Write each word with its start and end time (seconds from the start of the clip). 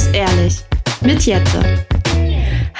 muss 0.00 0.14
ehrlich 0.14 0.54
mit 1.02 1.26
Jette. 1.26 1.84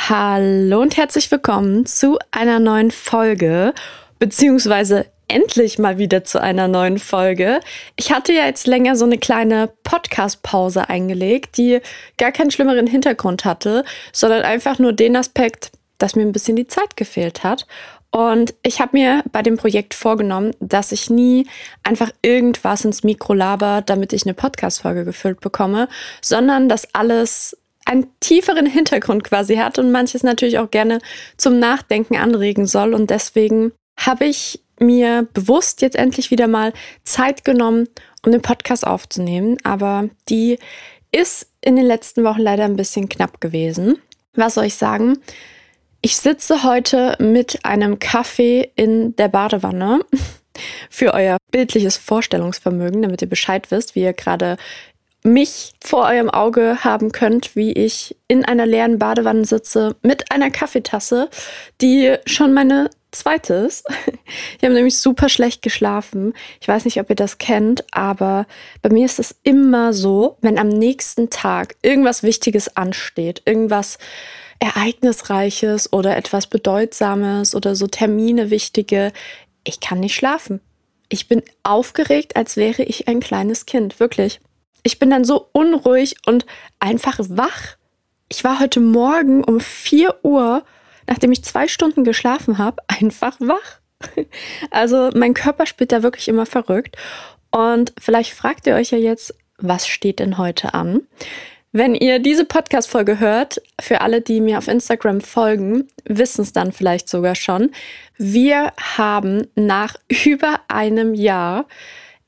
Hallo 0.08 0.80
und 0.80 0.96
herzlich 0.96 1.30
willkommen 1.30 1.84
zu 1.84 2.18
einer 2.30 2.60
neuen 2.60 2.90
Folge, 2.90 3.74
beziehungsweise 4.18 5.04
endlich 5.28 5.78
mal 5.78 5.98
wieder 5.98 6.24
zu 6.24 6.40
einer 6.40 6.66
neuen 6.66 6.98
Folge. 6.98 7.60
Ich 7.96 8.10
hatte 8.10 8.32
ja 8.32 8.46
jetzt 8.46 8.66
länger 8.66 8.96
so 8.96 9.04
eine 9.04 9.18
kleine 9.18 9.70
Podcast-Pause 9.84 10.88
eingelegt, 10.88 11.58
die 11.58 11.80
gar 12.16 12.32
keinen 12.32 12.50
schlimmeren 12.50 12.86
Hintergrund 12.86 13.44
hatte, 13.44 13.84
sondern 14.12 14.40
einfach 14.42 14.78
nur 14.78 14.94
den 14.94 15.14
Aspekt, 15.14 15.72
dass 15.98 16.16
mir 16.16 16.22
ein 16.22 16.32
bisschen 16.32 16.56
die 16.56 16.68
Zeit 16.68 16.96
gefehlt 16.96 17.44
hat. 17.44 17.66
Und 18.10 18.54
ich 18.62 18.80
habe 18.80 18.98
mir 18.98 19.22
bei 19.30 19.42
dem 19.42 19.56
Projekt 19.56 19.94
vorgenommen, 19.94 20.52
dass 20.58 20.90
ich 20.90 21.10
nie 21.10 21.46
einfach 21.84 22.10
irgendwas 22.22 22.84
ins 22.84 23.04
Mikro 23.04 23.34
laber, 23.34 23.82
damit 23.82 24.12
ich 24.12 24.24
eine 24.24 24.34
Podcast-Folge 24.34 25.04
gefüllt 25.04 25.40
bekomme, 25.40 25.88
sondern 26.20 26.68
dass 26.68 26.92
alles 26.94 27.56
einen 27.84 28.08
tieferen 28.20 28.66
Hintergrund 28.66 29.24
quasi 29.24 29.56
hat 29.56 29.78
und 29.78 29.92
manches 29.92 30.22
natürlich 30.22 30.58
auch 30.58 30.70
gerne 30.70 30.98
zum 31.36 31.58
Nachdenken 31.58 32.16
anregen 32.16 32.66
soll. 32.66 32.94
Und 32.94 33.10
deswegen 33.10 33.72
habe 33.96 34.26
ich 34.26 34.60
mir 34.80 35.28
bewusst 35.32 35.82
jetzt 35.82 35.96
endlich 35.96 36.30
wieder 36.30 36.48
mal 36.48 36.72
Zeit 37.04 37.44
genommen, 37.44 37.88
um 38.24 38.32
den 38.32 38.42
Podcast 38.42 38.86
aufzunehmen. 38.86 39.58
Aber 39.62 40.08
die 40.28 40.58
ist 41.12 41.48
in 41.60 41.76
den 41.76 41.86
letzten 41.86 42.24
Wochen 42.24 42.40
leider 42.40 42.64
ein 42.64 42.76
bisschen 42.76 43.08
knapp 43.08 43.40
gewesen. 43.40 43.98
Was 44.34 44.54
soll 44.54 44.64
ich 44.64 44.74
sagen? 44.74 45.18
Ich 46.02 46.16
sitze 46.16 46.62
heute 46.62 47.14
mit 47.18 47.64
einem 47.64 47.98
Kaffee 47.98 48.72
in 48.74 49.14
der 49.16 49.28
Badewanne 49.28 50.00
für 50.90 51.12
euer 51.12 51.36
bildliches 51.50 51.98
Vorstellungsvermögen, 51.98 53.02
damit 53.02 53.20
ihr 53.20 53.28
Bescheid 53.28 53.70
wisst, 53.70 53.94
wie 53.94 54.02
ihr 54.02 54.14
gerade 54.14 54.56
mich 55.22 55.72
vor 55.84 56.06
eurem 56.06 56.30
Auge 56.30 56.78
haben 56.82 57.12
könnt, 57.12 57.54
wie 57.54 57.72
ich 57.72 58.16
in 58.28 58.46
einer 58.46 58.64
leeren 58.64 58.98
Badewanne 58.98 59.44
sitze 59.44 59.94
mit 60.00 60.32
einer 60.32 60.50
Kaffeetasse, 60.50 61.28
die 61.82 62.16
schon 62.24 62.54
meine 62.54 62.88
zweite 63.12 63.54
ist. 63.54 63.86
Ich 64.56 64.64
habe 64.64 64.74
nämlich 64.74 64.98
super 64.98 65.28
schlecht 65.28 65.60
geschlafen. 65.60 66.34
Ich 66.60 66.68
weiß 66.68 66.84
nicht, 66.84 67.00
ob 67.00 67.10
ihr 67.10 67.16
das 67.16 67.38
kennt, 67.38 67.84
aber 67.90 68.46
bei 68.80 68.90
mir 68.90 69.04
ist 69.04 69.18
es 69.18 69.34
immer 69.42 69.92
so, 69.92 70.36
wenn 70.40 70.56
am 70.56 70.68
nächsten 70.68 71.30
Tag 71.30 71.74
irgendwas 71.82 72.22
Wichtiges 72.22 72.76
ansteht, 72.76 73.42
irgendwas 73.44 73.98
Ereignisreiches 74.60 75.92
oder 75.92 76.16
etwas 76.16 76.46
Bedeutsames 76.46 77.54
oder 77.54 77.74
so 77.74 77.86
Termine 77.86 78.50
wichtige, 78.50 79.12
ich 79.64 79.80
kann 79.80 80.00
nicht 80.00 80.14
schlafen. 80.14 80.60
Ich 81.08 81.26
bin 81.26 81.42
aufgeregt, 81.64 82.36
als 82.36 82.56
wäre 82.56 82.82
ich 82.82 83.08
ein 83.08 83.20
kleines 83.20 83.66
Kind, 83.66 83.98
wirklich. 83.98 84.40
Ich 84.82 84.98
bin 84.98 85.10
dann 85.10 85.24
so 85.24 85.48
unruhig 85.52 86.16
und 86.26 86.46
einfach 86.78 87.18
wach. 87.28 87.76
Ich 88.28 88.44
war 88.44 88.60
heute 88.60 88.80
Morgen 88.80 89.42
um 89.42 89.60
4 89.60 90.24
Uhr, 90.24 90.62
nachdem 91.06 91.32
ich 91.32 91.42
zwei 91.42 91.66
Stunden 91.66 92.04
geschlafen 92.04 92.58
habe, 92.58 92.82
einfach 92.86 93.36
wach. 93.40 93.80
Also 94.70 95.10
mein 95.14 95.34
Körper 95.34 95.66
spielt 95.66 95.92
da 95.92 96.02
wirklich 96.02 96.28
immer 96.28 96.46
verrückt. 96.46 96.96
Und 97.50 97.92
vielleicht 97.98 98.32
fragt 98.32 98.66
ihr 98.66 98.74
euch 98.76 98.92
ja 98.92 98.98
jetzt, 98.98 99.34
was 99.58 99.86
steht 99.86 100.20
denn 100.20 100.38
heute 100.38 100.74
an? 100.74 101.02
Wenn 101.72 101.94
ihr 101.94 102.18
diese 102.18 102.44
Podcast-Folge 102.44 103.20
hört, 103.20 103.62
für 103.80 104.00
alle, 104.00 104.20
die 104.20 104.40
mir 104.40 104.58
auf 104.58 104.66
Instagram 104.66 105.20
folgen, 105.20 105.88
wissen 106.04 106.42
es 106.42 106.52
dann 106.52 106.72
vielleicht 106.72 107.08
sogar 107.08 107.36
schon. 107.36 107.70
Wir 108.16 108.72
haben 108.76 109.46
nach 109.54 109.94
über 110.24 110.58
einem 110.66 111.14
Jahr 111.14 111.66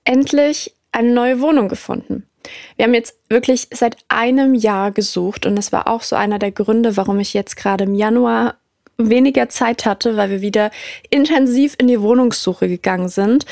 endlich 0.05 0.75
eine 0.93 1.13
neue 1.13 1.41
Wohnung 1.41 1.69
gefunden. 1.69 2.29
Wir 2.77 2.85
haben 2.85 2.95
jetzt 2.95 3.19
wirklich 3.29 3.67
seit 3.73 3.97
einem 4.07 4.55
Jahr 4.55 4.93
gesucht 4.93 5.45
und 5.45 5.57
das 5.57 5.73
war 5.73 5.89
auch 5.89 6.03
so 6.03 6.15
einer 6.15 6.39
der 6.39 6.53
Gründe, 6.53 6.97
warum 6.97 7.19
ich 7.19 7.35
jetzt 7.35 7.57
gerade 7.57 7.85
im 7.85 7.95
Januar 7.95 8.59
weniger 8.97 9.49
Zeit 9.49 9.87
hatte, 9.87 10.17
weil 10.17 10.31
wir 10.31 10.41
wieder 10.41 10.71
intensiv 11.11 11.75
in 11.79 11.89
die 11.89 12.01
Wohnungssuche 12.01 12.69
gegangen 12.69 13.09
sind. 13.09 13.45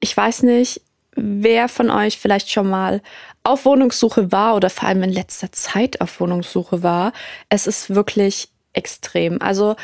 Ich 0.00 0.14
weiß 0.14 0.42
nicht, 0.42 0.82
wer 1.20 1.68
von 1.68 1.90
euch 1.90 2.18
vielleicht 2.18 2.50
schon 2.50 2.68
mal 2.68 3.02
auf 3.44 3.64
Wohnungssuche 3.64 4.32
war 4.32 4.56
oder 4.56 4.70
vor 4.70 4.88
allem 4.88 5.02
in 5.02 5.12
letzter 5.12 5.52
Zeit 5.52 6.00
auf 6.00 6.20
Wohnungssuche 6.20 6.82
war. 6.82 7.12
Es 7.48 7.66
ist 7.66 7.94
wirklich 7.94 8.48
extrem. 8.72 9.40
Also 9.40 9.76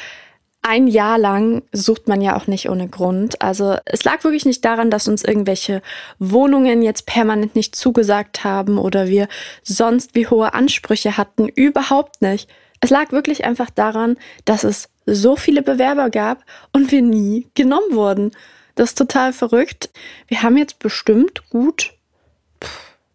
ein 0.66 0.86
Jahr 0.86 1.18
lang 1.18 1.62
sucht 1.72 2.08
man 2.08 2.22
ja 2.22 2.36
auch 2.36 2.46
nicht 2.46 2.70
ohne 2.70 2.88
Grund. 2.88 3.42
Also 3.42 3.76
es 3.84 4.02
lag 4.04 4.24
wirklich 4.24 4.46
nicht 4.46 4.64
daran, 4.64 4.90
dass 4.90 5.08
uns 5.08 5.22
irgendwelche 5.22 5.82
Wohnungen 6.18 6.82
jetzt 6.82 7.04
permanent 7.04 7.54
nicht 7.54 7.76
zugesagt 7.76 8.44
haben 8.44 8.78
oder 8.78 9.08
wir 9.08 9.28
sonst 9.62 10.14
wie 10.14 10.26
hohe 10.26 10.54
Ansprüche 10.54 11.18
hatten. 11.18 11.48
Überhaupt 11.48 12.22
nicht. 12.22 12.48
Es 12.80 12.88
lag 12.88 13.12
wirklich 13.12 13.44
einfach 13.44 13.68
daran, 13.68 14.16
dass 14.46 14.64
es 14.64 14.88
so 15.04 15.36
viele 15.36 15.62
Bewerber 15.62 16.08
gab 16.08 16.44
und 16.72 16.90
wir 16.90 17.02
nie 17.02 17.46
genommen 17.54 17.92
wurden. 17.94 18.30
Das 18.74 18.90
ist 18.90 18.98
total 18.98 19.32
verrückt. 19.32 19.90
Wir 20.26 20.42
haben 20.42 20.56
jetzt 20.56 20.78
bestimmt 20.78 21.48
gut, 21.50 21.94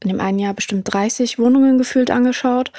in 0.02 0.10
dem 0.10 0.22
einen 0.22 0.40
Jahr 0.40 0.54
bestimmt 0.54 0.92
30 0.94 1.40
Wohnungen 1.40 1.78
gefühlt 1.78 2.12
angeschaut. 2.12 2.72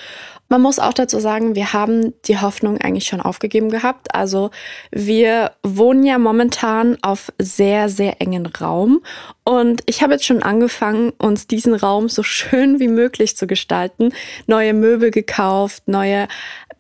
Man 0.49 0.63
muss 0.63 0.81
auch 0.81 0.95
dazu 0.95 1.21
sagen, 1.21 1.55
wir 1.55 1.73
haben 1.73 2.15
die 2.25 2.41
Hoffnung 2.41 2.79
eigentlich 2.79 3.07
schon 3.07 3.21
aufgegeben 3.21 3.71
gehabt. 3.71 4.15
Also 4.15 4.51
wir 4.91 5.53
wohnen 5.63 6.05
ja 6.05 6.19
momentan 6.19 6.99
auf 7.03 7.33
sehr, 7.39 7.89
sehr 7.89 8.21
engen 8.21 8.47
Raum. 8.47 9.03
Und 9.45 9.83
ich 9.87 10.03
habe 10.03 10.15
jetzt 10.15 10.25
schon 10.25 10.43
angefangen, 10.43 11.11
uns 11.19 11.47
diesen 11.47 11.75
Raum 11.75 12.09
so 12.09 12.23
schön 12.23 12.81
wie 12.81 12.89
möglich 12.89 13.37
zu 13.37 13.47
gestalten. 13.47 14.13
Neue 14.47 14.75
Möbel 14.75 15.13
gekauft, 15.13 15.87
neue 15.87 16.27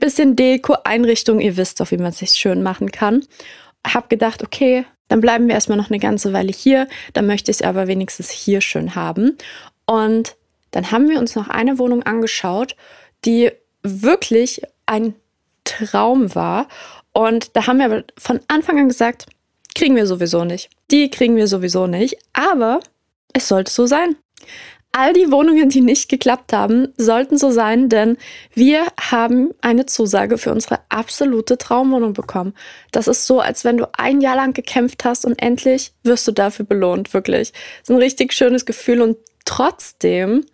bisschen 0.01 0.35
Deko, 0.35 0.77
Einrichtung. 0.83 1.39
Ihr 1.41 1.57
wisst 1.57 1.79
doch, 1.79 1.91
wie 1.91 1.99
man 1.99 2.09
es 2.09 2.19
sich 2.19 2.31
schön 2.31 2.63
machen 2.63 2.91
kann. 2.91 3.25
Hab 3.87 4.11
gedacht, 4.11 4.43
okay, 4.43 4.85
dann 5.11 5.21
bleiben 5.21 5.49
wir 5.49 5.55
erstmal 5.55 5.77
noch 5.77 5.91
eine 5.91 5.99
ganze 5.99 6.33
Weile 6.33 6.53
hier. 6.53 6.87
Dann 7.13 7.27
möchte 7.27 7.51
ich 7.51 7.59
es 7.59 7.63
aber 7.63 7.89
wenigstens 7.89 8.31
hier 8.31 8.61
schön 8.61 8.95
haben. 8.95 9.37
Und 9.85 10.37
dann 10.71 10.93
haben 10.93 11.11
wir 11.11 11.19
uns 11.19 11.35
noch 11.35 11.49
eine 11.49 11.81
Wohnung 11.81 12.05
angeschaut, 12.05 12.77
die 13.25 13.51
wirklich 13.83 14.63
ein 14.87 15.17
Traum 15.65 16.35
war. 16.37 16.69
Und 17.13 17.57
da 17.57 17.67
haben 17.67 17.79
wir 17.79 17.87
aber 17.87 18.05
von 18.17 18.39
Anfang 18.47 18.79
an 18.79 18.87
gesagt, 18.87 19.27
kriegen 19.75 19.97
wir 19.97 20.07
sowieso 20.07 20.45
nicht. 20.45 20.71
Die 20.93 21.11
kriegen 21.11 21.35
wir 21.35 21.49
sowieso 21.49 21.89
nicht. 21.89 22.17
Aber 22.33 22.79
es 23.33 23.49
sollte 23.49 23.73
so 23.73 23.87
sein. 23.87 24.15
All 24.93 25.13
die 25.13 25.31
Wohnungen, 25.31 25.69
die 25.69 25.83
nicht 25.83 26.09
geklappt 26.09 26.53
haben, 26.53 26.93
sollten 26.97 27.39
so 27.39 27.53
sein, 27.53 27.89
denn 27.89 28.17
wir 28.55 28.87
haben 29.01 29.51
eine 29.61 29.87
Zusage 29.87 30.37
für 30.37 30.51
unsere 30.51 30.81
absolute 30.89 31.59
Traumwohnung 31.59 32.13
bekommen. 32.13 32.55
Das 32.91 33.07
ist 33.07 33.27
so, 33.27 33.39
als 33.39 33.65
wenn 33.65 33.77
du 33.77 33.89
ein 33.97 34.21
Jahr 34.21 34.35
lang 34.35 34.53
gekämpft 34.53 35.05
hast 35.05 35.25
und 35.25 35.41
endlich 35.41 35.93
wirst 36.03 36.27
du 36.27 36.33
dafür 36.33 36.65
belohnt, 36.65 37.15
wirklich. 37.15 37.53
Das 37.53 37.83
ist 37.83 37.91
ein 37.91 37.99
richtig 37.99 38.33
schönes 38.33 38.67
Gefühl 38.67 39.01
und 39.01 39.17
trotzdem 39.45 40.45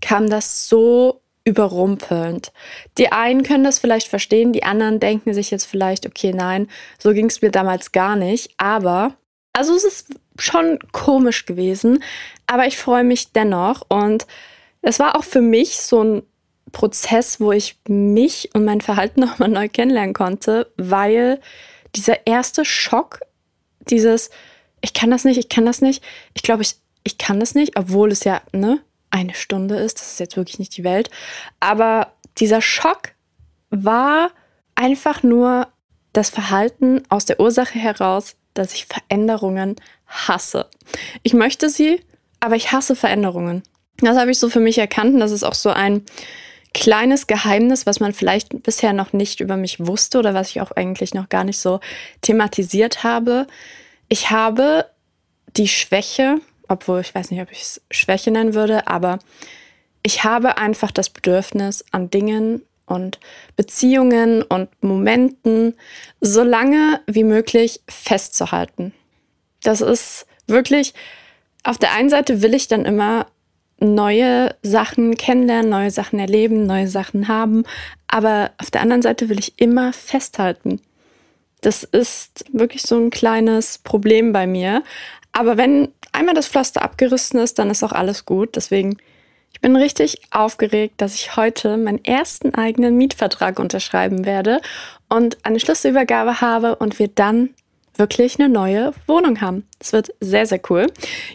kam 0.00 0.30
das 0.30 0.68
so 0.68 1.20
überrumpelnd. 1.44 2.52
Die 2.96 3.10
einen 3.10 3.42
können 3.42 3.64
das 3.64 3.80
vielleicht 3.80 4.06
verstehen, 4.06 4.52
die 4.52 4.62
anderen 4.62 5.00
denken 5.00 5.34
sich 5.34 5.50
jetzt 5.50 5.64
vielleicht, 5.64 6.06
okay, 6.06 6.32
nein, 6.32 6.68
so 6.98 7.12
ging 7.12 7.26
es 7.26 7.42
mir 7.42 7.50
damals 7.50 7.90
gar 7.90 8.14
nicht, 8.14 8.52
aber 8.56 9.14
also 9.52 9.74
es 9.74 9.84
ist 9.84 10.06
schon 10.40 10.78
komisch 10.92 11.46
gewesen, 11.46 12.02
aber 12.46 12.66
ich 12.66 12.78
freue 12.78 13.04
mich 13.04 13.32
dennoch. 13.32 13.82
Und 13.88 14.26
es 14.82 14.98
war 14.98 15.16
auch 15.16 15.24
für 15.24 15.40
mich 15.40 15.80
so 15.80 16.02
ein 16.02 16.22
Prozess, 16.72 17.40
wo 17.40 17.52
ich 17.52 17.78
mich 17.88 18.50
und 18.54 18.64
mein 18.64 18.80
Verhalten 18.80 19.20
nochmal 19.26 19.48
neu 19.48 19.68
kennenlernen 19.68 20.14
konnte, 20.14 20.72
weil 20.76 21.40
dieser 21.94 22.26
erste 22.26 22.64
Schock, 22.64 23.20
dieses, 23.88 24.30
ich 24.80 24.94
kann 24.94 25.10
das 25.10 25.24
nicht, 25.24 25.38
ich 25.38 25.48
kann 25.48 25.66
das 25.66 25.80
nicht, 25.80 26.02
ich 26.34 26.42
glaube, 26.42 26.62
ich, 26.62 26.76
ich 27.02 27.18
kann 27.18 27.40
das 27.40 27.54
nicht, 27.54 27.76
obwohl 27.76 28.12
es 28.12 28.24
ja 28.24 28.40
ne, 28.52 28.80
eine 29.10 29.34
Stunde 29.34 29.76
ist, 29.76 29.98
das 29.98 30.12
ist 30.12 30.20
jetzt 30.20 30.36
wirklich 30.36 30.58
nicht 30.58 30.76
die 30.76 30.84
Welt, 30.84 31.10
aber 31.58 32.12
dieser 32.38 32.62
Schock 32.62 33.14
war 33.70 34.30
einfach 34.74 35.22
nur 35.22 35.68
das 36.12 36.30
Verhalten 36.30 37.02
aus 37.08 37.24
der 37.24 37.40
Ursache 37.40 37.78
heraus, 37.78 38.36
dass 38.54 38.74
ich 38.74 38.86
Veränderungen 38.86 39.76
hasse. 40.10 40.66
Ich 41.22 41.32
möchte 41.32 41.70
sie, 41.70 42.00
aber 42.40 42.56
ich 42.56 42.72
hasse 42.72 42.94
Veränderungen. 42.94 43.62
Das 43.98 44.18
habe 44.18 44.30
ich 44.30 44.38
so 44.38 44.48
für 44.48 44.60
mich 44.60 44.78
erkannt 44.78 45.14
und 45.14 45.20
das 45.20 45.30
ist 45.30 45.44
auch 45.44 45.54
so 45.54 45.70
ein 45.70 46.04
kleines 46.72 47.26
Geheimnis, 47.26 47.86
was 47.86 48.00
man 48.00 48.12
vielleicht 48.12 48.62
bisher 48.62 48.92
noch 48.92 49.12
nicht 49.12 49.40
über 49.40 49.56
mich 49.56 49.84
wusste 49.84 50.18
oder 50.18 50.34
was 50.34 50.50
ich 50.50 50.60
auch 50.60 50.70
eigentlich 50.72 51.14
noch 51.14 51.28
gar 51.28 51.44
nicht 51.44 51.58
so 51.58 51.80
thematisiert 52.22 53.02
habe. 53.02 53.46
Ich 54.08 54.30
habe 54.30 54.86
die 55.56 55.68
Schwäche, 55.68 56.40
obwohl 56.68 57.00
ich 57.00 57.14
weiß 57.14 57.30
nicht, 57.30 57.40
ob 57.40 57.50
ich 57.50 57.62
es 57.62 57.82
Schwäche 57.90 58.30
nennen 58.30 58.54
würde, 58.54 58.86
aber 58.86 59.18
ich 60.02 60.24
habe 60.24 60.58
einfach 60.58 60.90
das 60.90 61.10
Bedürfnis 61.10 61.84
an 61.90 62.10
Dingen 62.10 62.62
und 62.86 63.20
Beziehungen 63.56 64.42
und 64.42 64.68
Momenten 64.82 65.74
so 66.20 66.42
lange 66.42 67.00
wie 67.06 67.24
möglich 67.24 67.80
festzuhalten. 67.88 68.92
Das 69.62 69.80
ist 69.80 70.26
wirklich, 70.46 70.94
auf 71.64 71.78
der 71.78 71.92
einen 71.92 72.10
Seite 72.10 72.42
will 72.42 72.54
ich 72.54 72.68
dann 72.68 72.84
immer 72.84 73.26
neue 73.80 74.54
Sachen 74.62 75.16
kennenlernen, 75.16 75.70
neue 75.70 75.90
Sachen 75.90 76.18
erleben, 76.18 76.66
neue 76.66 76.88
Sachen 76.88 77.28
haben. 77.28 77.64
Aber 78.08 78.50
auf 78.58 78.70
der 78.70 78.82
anderen 78.82 79.02
Seite 79.02 79.28
will 79.28 79.38
ich 79.38 79.54
immer 79.58 79.92
festhalten. 79.92 80.80
Das 81.62 81.84
ist 81.84 82.44
wirklich 82.52 82.82
so 82.82 82.96
ein 82.96 83.10
kleines 83.10 83.78
Problem 83.78 84.32
bei 84.32 84.46
mir. 84.46 84.82
Aber 85.32 85.56
wenn 85.56 85.88
einmal 86.12 86.34
das 86.34 86.48
Pflaster 86.48 86.82
abgerissen 86.82 87.38
ist, 87.40 87.58
dann 87.58 87.70
ist 87.70 87.82
auch 87.82 87.92
alles 87.92 88.24
gut. 88.24 88.56
Deswegen, 88.56 88.96
ich 89.52 89.60
bin 89.60 89.76
richtig 89.76 90.20
aufgeregt, 90.30 90.94
dass 90.98 91.14
ich 91.14 91.36
heute 91.36 91.76
meinen 91.76 92.04
ersten 92.04 92.54
eigenen 92.54 92.96
Mietvertrag 92.96 93.58
unterschreiben 93.58 94.24
werde 94.24 94.60
und 95.08 95.38
eine 95.44 95.60
Schlüsselübergabe 95.60 96.40
habe 96.40 96.76
und 96.76 96.98
wir 96.98 97.08
dann 97.08 97.50
wirklich 97.96 98.38
eine 98.38 98.48
neue 98.48 98.92
Wohnung 99.06 99.40
haben. 99.40 99.66
Das 99.78 99.92
wird 99.92 100.14
sehr, 100.20 100.46
sehr 100.46 100.60
cool. 100.70 100.86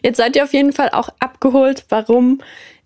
Jetzt 0.04 0.18
seid 0.18 0.36
ihr 0.36 0.44
auf 0.44 0.54
jeden 0.54 0.74
Fall 0.74 0.90
auch 0.90 1.10
abgeholt, 1.19 1.86
warum 1.90 2.42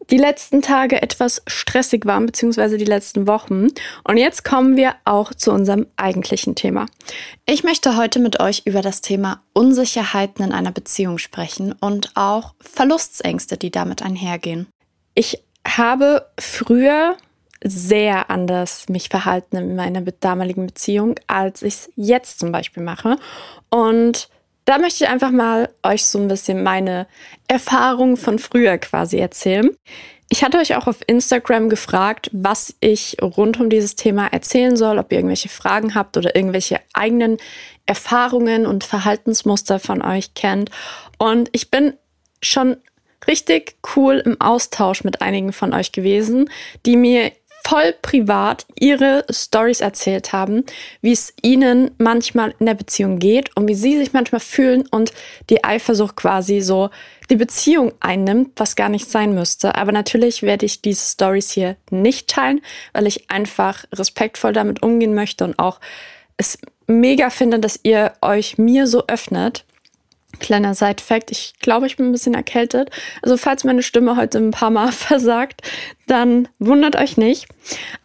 die 0.10 0.18
letzten 0.18 0.62
Tage 0.62 1.02
etwas 1.02 1.42
stressig 1.48 2.06
waren, 2.06 2.26
beziehungsweise 2.26 2.78
die 2.78 2.86
letzten 2.86 3.28
Wochen. 3.28 3.68
Und 4.04 4.18
jetzt 4.18 4.44
kommen 4.44 4.76
wir 4.76 4.96
auch 5.06 5.34
zu 5.34 5.52
unserem 5.52 5.88
eigentlichen 5.98 6.56
Thema. 6.56 6.88
Ich 7.46 7.64
möchte 7.64 7.96
heute 7.96 8.20
mit 8.20 8.40
euch 8.40 8.64
über 8.66 8.82
das 8.82 9.02
Thema 9.02 9.44
Unsicherheiten 9.54 10.44
in 10.44 10.52
einer 10.52 10.72
Beziehung 10.72 11.18
sprechen 11.18 11.74
und 11.80 12.12
auch 12.16 12.56
Verlustängste, 12.60 13.58
die 13.58 13.72
damit 13.72 14.02
einhergehen. 14.02 14.68
Ich 15.14 15.44
habe 15.68 16.26
früher 16.40 17.18
sehr 17.64 18.30
anders 18.30 18.88
mich 18.90 19.10
verhalten 19.10 19.58
in 19.58 19.76
meiner 19.76 20.02
damaligen 20.02 20.68
Beziehung, 20.68 21.16
als 21.28 21.62
ich 21.62 21.74
es 21.74 21.90
jetzt 21.96 22.40
zum 22.40 22.52
Beispiel 22.52 22.84
mache. 22.84 23.18
Und 23.70 24.30
da 24.66 24.78
möchte 24.78 25.04
ich 25.04 25.10
einfach 25.10 25.32
mal 25.32 25.70
euch 25.84 26.06
so 26.06 26.20
ein 26.20 26.28
bisschen 26.28 26.64
meine 26.64 27.08
Erfahrungen 27.48 28.18
von 28.18 28.40
früher 28.40 28.78
quasi 28.78 29.18
erzählen. 29.18 29.72
Ich 30.32 30.44
hatte 30.44 30.60
euch 30.60 30.76
auch 30.76 30.86
auf 30.86 30.98
Instagram 31.08 31.70
gefragt, 31.70 32.30
was 32.32 32.76
ich 32.80 33.18
rund 33.20 33.60
um 33.60 33.72
dieses 33.72 33.96
Thema 33.96 34.28
erzählen 34.28 34.78
soll, 34.78 35.00
ob 35.00 35.12
ihr 35.12 35.18
irgendwelche 35.18 35.50
Fragen 35.50 35.96
habt 35.96 36.18
oder 36.18 36.36
irgendwelche 36.36 36.80
eigenen 36.94 37.38
Erfahrungen 37.88 38.68
und 38.68 38.84
Verhaltensmuster 38.84 39.80
von 39.80 40.04
euch 40.04 40.36
kennt. 40.36 40.70
Und 41.18 41.50
ich 41.52 41.72
bin 41.72 41.94
schon 42.44 42.78
richtig 43.28 43.78
cool 43.96 44.22
im 44.24 44.40
Austausch 44.40 45.04
mit 45.04 45.24
einigen 45.24 45.52
von 45.52 45.74
euch 45.74 45.92
gewesen, 45.92 46.50
die 46.86 46.96
mir 46.96 47.32
voll 47.66 47.94
privat 48.02 48.66
ihre 48.80 49.26
Stories 49.30 49.82
erzählt 49.82 50.34
haben, 50.34 50.64
wie 51.02 51.12
es 51.12 51.34
ihnen 51.42 51.92
manchmal 51.98 52.54
in 52.60 52.66
der 52.66 52.74
Beziehung 52.74 53.20
geht 53.20 53.56
und 53.56 53.68
wie 53.68 53.76
sie 53.76 53.98
sich 53.98 54.14
manchmal 54.14 54.40
fühlen 54.40 54.88
und 54.90 55.14
die 55.50 55.64
Eifersucht 55.64 56.16
quasi 56.16 56.62
so 56.62 56.90
die 57.30 57.36
Beziehung 57.36 57.94
einnimmt, 58.00 58.52
was 58.56 58.76
gar 58.76 58.90
nicht 58.90 59.10
sein 59.10 59.34
müsste. 59.34 59.76
Aber 59.76 59.92
natürlich 59.92 60.42
werde 60.42 60.66
ich 60.66 60.82
diese 60.82 61.06
Stories 61.06 61.52
hier 61.52 61.76
nicht 61.92 62.28
teilen, 62.28 62.62
weil 62.94 63.08
ich 63.08 63.30
einfach 63.30 63.86
respektvoll 63.94 64.54
damit 64.54 64.82
umgehen 64.82 65.14
möchte 65.14 65.44
und 65.44 65.60
auch 65.60 65.80
es 66.38 66.58
mega 66.88 67.30
finde, 67.30 67.60
dass 67.60 67.80
ihr 67.84 68.14
euch 68.22 68.58
mir 68.58 68.88
so 68.88 69.06
öffnet 69.08 69.66
Kleiner 70.40 70.76
Side-Fact, 70.76 71.32
ich 71.32 71.54
glaube, 71.60 71.88
ich 71.88 71.98
bin 71.98 72.08
ein 72.08 72.12
bisschen 72.12 72.36
erkältet. 72.36 72.92
Also 73.22 73.36
falls 73.36 73.64
meine 73.64 73.82
Stimme 73.82 74.16
heute 74.16 74.38
ein 74.38 74.52
paar 74.52 74.70
Mal 74.70 74.92
versagt, 74.92 75.62
dann 76.08 76.48
wundert 76.60 76.96
euch 76.96 77.18
nicht. 77.18 77.48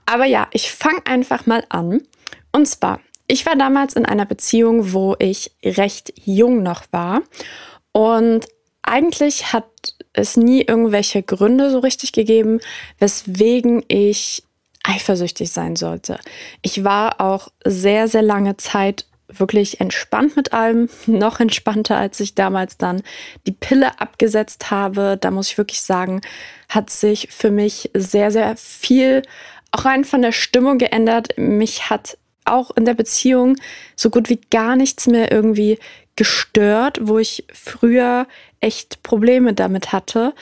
Aber 0.07 0.25
ja, 0.25 0.49
ich 0.53 0.73
fange 0.73 1.07
einfach 1.07 1.47
mal 1.47 1.65
an. 1.69 2.03
Und 2.53 2.67
zwar, 2.67 3.01
ich 3.27 3.47
war 3.47 3.57
damals 3.57 3.95
in 3.95 4.07
einer 4.07 4.27
Beziehung, 4.27 4.93
wo 4.93 5.17
ich 5.19 5.53
recht 5.65 6.13
jung 6.25 6.63
noch 6.63 6.85
war. 6.93 7.23
Und 7.93 8.47
eigentlich 8.83 9.53
hat 9.53 9.67
es 10.13 10.37
nie 10.37 10.63
irgendwelche 10.63 11.23
Gründe 11.23 11.71
so 11.71 11.79
richtig 11.79 12.13
gegeben, 12.13 12.61
weswegen 12.99 13.85
ich 13.89 14.43
eifersüchtig 14.83 15.51
sein 15.51 15.77
sollte. 15.77 16.19
Ich 16.63 16.85
war 16.85 17.21
auch 17.21 17.49
sehr, 17.65 18.07
sehr 18.09 18.23
lange 18.23 18.57
Zeit 18.57 19.07
wirklich 19.29 19.81
entspannt 19.81 20.37
mit 20.37 20.53
allem, 20.53 20.89
noch 21.07 21.41
entspannter, 21.41 21.97
als 21.97 22.21
ich 22.21 22.35
damals 22.35 22.77
dann 22.77 23.03
die 23.47 23.53
Pille 23.53 24.01
abgesetzt 24.01 24.71
habe. 24.71 25.17
Da 25.21 25.31
muss 25.31 25.49
ich 25.49 25.59
wirklich 25.59 25.83
sagen, 25.83 26.21
hat 26.69 26.91
sich 26.91 27.29
für 27.31 27.51
mich 27.51 27.91
sehr, 27.95 28.31
sehr 28.31 28.57
viel 28.57 29.23
auch 29.71 29.85
rein 29.85 30.05
von 30.05 30.23
der 30.23 30.33
Stimmung 30.33 30.79
geändert. 30.79 31.37
Mich 31.37 31.91
hat 31.91 32.17
auch 32.45 32.71
in 32.77 32.85
der 32.85 32.95
Beziehung 32.95 33.57
so 33.97 34.11
gut 34.11 34.29
wie 34.29 34.41
gar 34.51 34.77
nichts 34.77 35.07
mehr 35.07 35.33
irgendwie 35.33 35.79
gestört, 36.17 36.99
wo 37.03 37.19
ich 37.19 37.45
früher 37.53 38.27
echt 38.61 39.03
Probleme 39.03 39.53
damit 39.53 39.93
hatte 39.93 40.35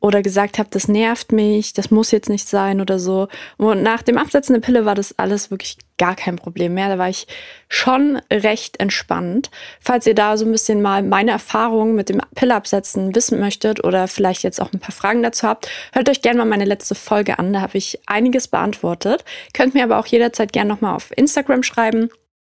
oder 0.00 0.22
gesagt 0.22 0.58
habe, 0.58 0.70
das 0.70 0.88
nervt 0.88 1.30
mich, 1.30 1.74
das 1.74 1.90
muss 1.90 2.10
jetzt 2.10 2.30
nicht 2.30 2.48
sein 2.48 2.80
oder 2.80 2.98
so. 2.98 3.28
Und 3.58 3.82
nach 3.82 4.02
dem 4.02 4.16
Absetzen 4.18 4.54
der 4.54 4.60
Pille 4.60 4.84
war 4.86 4.94
das 4.94 5.18
alles 5.18 5.50
wirklich 5.50 5.76
gar 5.98 6.16
kein 6.16 6.36
Problem 6.36 6.72
mehr. 6.72 6.88
Da 6.88 6.98
war 6.98 7.10
ich 7.10 7.26
schon 7.68 8.20
recht 8.32 8.80
entspannt. 8.80 9.50
Falls 9.80 10.06
ihr 10.06 10.14
da 10.14 10.38
so 10.38 10.46
ein 10.46 10.52
bisschen 10.52 10.80
mal 10.80 11.02
meine 11.02 11.32
Erfahrungen 11.32 11.94
mit 11.94 12.08
dem 12.08 12.22
Pilleabsetzen 12.34 13.14
wissen 13.14 13.38
möchtet 13.38 13.84
oder 13.84 14.08
vielleicht 14.08 14.42
jetzt 14.42 14.60
auch 14.62 14.72
ein 14.72 14.80
paar 14.80 14.94
Fragen 14.94 15.22
dazu 15.22 15.46
habt, 15.46 15.68
hört 15.92 16.08
euch 16.08 16.22
gerne 16.22 16.38
mal 16.38 16.46
meine 16.46 16.64
letzte 16.64 16.94
Folge 16.94 17.38
an. 17.38 17.52
Da 17.52 17.60
habe 17.60 17.76
ich 17.76 18.00
einiges 18.06 18.48
beantwortet. 18.48 19.24
Könnt 19.52 19.74
mir 19.74 19.84
aber 19.84 19.98
auch 19.98 20.06
jederzeit 20.06 20.54
gerne 20.54 20.70
nochmal 20.70 20.96
auf 20.96 21.12
Instagram 21.14 21.62
schreiben 21.62 22.08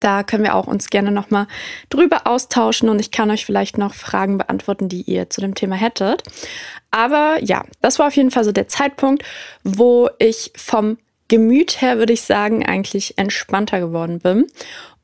da 0.00 0.22
können 0.22 0.44
wir 0.44 0.54
auch 0.54 0.66
uns 0.66 0.88
gerne 0.88 1.12
nochmal 1.12 1.46
drüber 1.90 2.26
austauschen 2.26 2.88
und 2.88 2.98
ich 2.98 3.10
kann 3.10 3.30
euch 3.30 3.44
vielleicht 3.44 3.78
noch 3.78 3.94
Fragen 3.94 4.38
beantworten, 4.38 4.88
die 4.88 5.02
ihr 5.02 5.30
zu 5.30 5.40
dem 5.40 5.54
Thema 5.54 5.76
hättet. 5.76 6.22
Aber 6.90 7.38
ja, 7.42 7.64
das 7.82 7.98
war 7.98 8.08
auf 8.08 8.16
jeden 8.16 8.30
Fall 8.30 8.44
so 8.44 8.52
der 8.52 8.66
Zeitpunkt, 8.66 9.22
wo 9.62 10.08
ich 10.18 10.52
vom 10.56 10.98
Gemüt 11.28 11.80
her, 11.80 11.98
würde 11.98 12.12
ich 12.12 12.22
sagen, 12.22 12.66
eigentlich 12.66 13.16
entspannter 13.16 13.78
geworden 13.78 14.18
bin. 14.18 14.46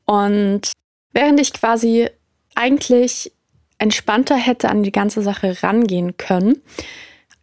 Und 0.05 0.73
während 1.13 1.39
ich 1.39 1.53
quasi 1.53 2.09
eigentlich 2.55 3.31
entspannter 3.77 4.35
hätte 4.35 4.69
an 4.69 4.83
die 4.83 4.91
ganze 4.91 5.21
Sache 5.21 5.61
rangehen 5.61 6.17
können, 6.17 6.61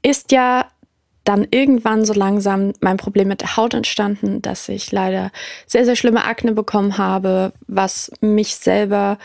ist 0.03 0.33
ja 0.33 0.69
dann 1.25 1.47
irgendwann 1.51 2.05
so 2.05 2.13
langsam 2.13 2.73
mein 2.81 2.99
Problem 2.99 3.29
mit 3.29 3.41
der 3.41 3.57
Haut 3.57 3.75
entstanden, 3.75 4.43
dass 4.43 4.69
ich 4.69 4.93
leider 4.93 5.31
sehr, 5.67 5.85
sehr 5.85 5.97
schlimme 5.97 6.25
Akne 6.25 6.53
bekommen 6.53 6.99
habe, 6.99 7.53
was 7.67 8.13
mich 8.21 8.57
selber 8.57 9.19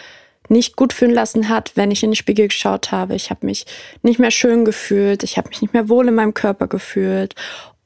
nicht 0.47 0.75
gut 0.75 0.93
fühlen 0.93 1.13
lassen 1.13 1.49
hat, 1.49 1.73
wenn 1.75 1.91
ich 1.91 2.03
in 2.03 2.11
den 2.11 2.15
Spiegel 2.15 2.47
geschaut 2.47 2.91
habe. 2.91 3.15
Ich 3.15 3.29
habe 3.29 3.45
mich 3.45 3.65
nicht 4.01 4.19
mehr 4.19 4.31
schön 4.31 4.65
gefühlt, 4.65 5.23
ich 5.23 5.37
habe 5.37 5.49
mich 5.49 5.61
nicht 5.61 5.73
mehr 5.73 5.89
wohl 5.89 6.07
in 6.07 6.15
meinem 6.15 6.33
Körper 6.33 6.67
gefühlt. 6.67 7.35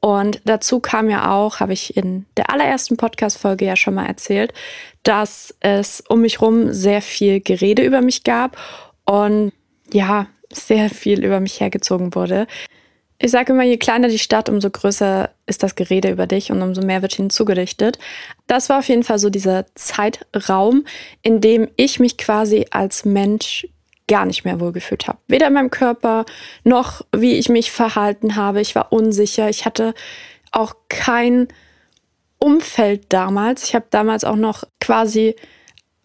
Und 0.00 0.40
dazu 0.44 0.80
kam 0.80 1.08
ja 1.08 1.32
auch, 1.32 1.60
habe 1.60 1.72
ich 1.72 1.96
in 1.96 2.26
der 2.36 2.50
allerersten 2.50 2.96
Podcast-Folge 2.96 3.64
ja 3.64 3.76
schon 3.76 3.94
mal 3.94 4.06
erzählt, 4.06 4.52
dass 5.02 5.54
es 5.60 6.02
um 6.08 6.20
mich 6.20 6.40
rum 6.40 6.72
sehr 6.72 7.02
viel 7.02 7.40
Gerede 7.40 7.82
über 7.82 8.00
mich 8.00 8.24
gab 8.24 8.56
und 9.04 9.52
ja, 9.92 10.26
sehr 10.52 10.90
viel 10.90 11.24
über 11.24 11.40
mich 11.40 11.60
hergezogen 11.60 12.14
wurde. 12.14 12.46
Ich 13.24 13.30
sage 13.30 13.54
immer, 13.54 13.62
je 13.62 13.78
kleiner 13.78 14.08
die 14.08 14.18
Stadt, 14.18 14.50
umso 14.50 14.68
größer 14.68 15.30
ist 15.46 15.62
das 15.62 15.76
Gerede 15.76 16.10
über 16.10 16.26
dich 16.26 16.52
und 16.52 16.60
umso 16.60 16.82
mehr 16.82 17.00
wird 17.00 17.18
ihnen. 17.18 17.30
Das 18.46 18.68
war 18.68 18.78
auf 18.80 18.88
jeden 18.90 19.02
Fall 19.02 19.18
so 19.18 19.30
dieser 19.30 19.64
Zeitraum, 19.74 20.84
in 21.22 21.40
dem 21.40 21.70
ich 21.76 21.98
mich 21.98 22.18
quasi 22.18 22.66
als 22.70 23.06
Mensch 23.06 23.66
gar 24.08 24.26
nicht 24.26 24.44
mehr 24.44 24.60
wohlgefühlt 24.60 25.08
habe. 25.08 25.20
Weder 25.26 25.46
in 25.46 25.54
meinem 25.54 25.70
Körper 25.70 26.26
noch 26.64 27.00
wie 27.16 27.38
ich 27.38 27.48
mich 27.48 27.70
verhalten 27.70 28.36
habe. 28.36 28.60
Ich 28.60 28.74
war 28.74 28.92
unsicher. 28.92 29.48
Ich 29.48 29.64
hatte 29.64 29.94
auch 30.52 30.74
kein 30.90 31.48
Umfeld 32.38 33.06
damals. 33.08 33.64
Ich 33.64 33.74
habe 33.74 33.86
damals 33.88 34.24
auch 34.24 34.36
noch 34.36 34.64
quasi 34.82 35.34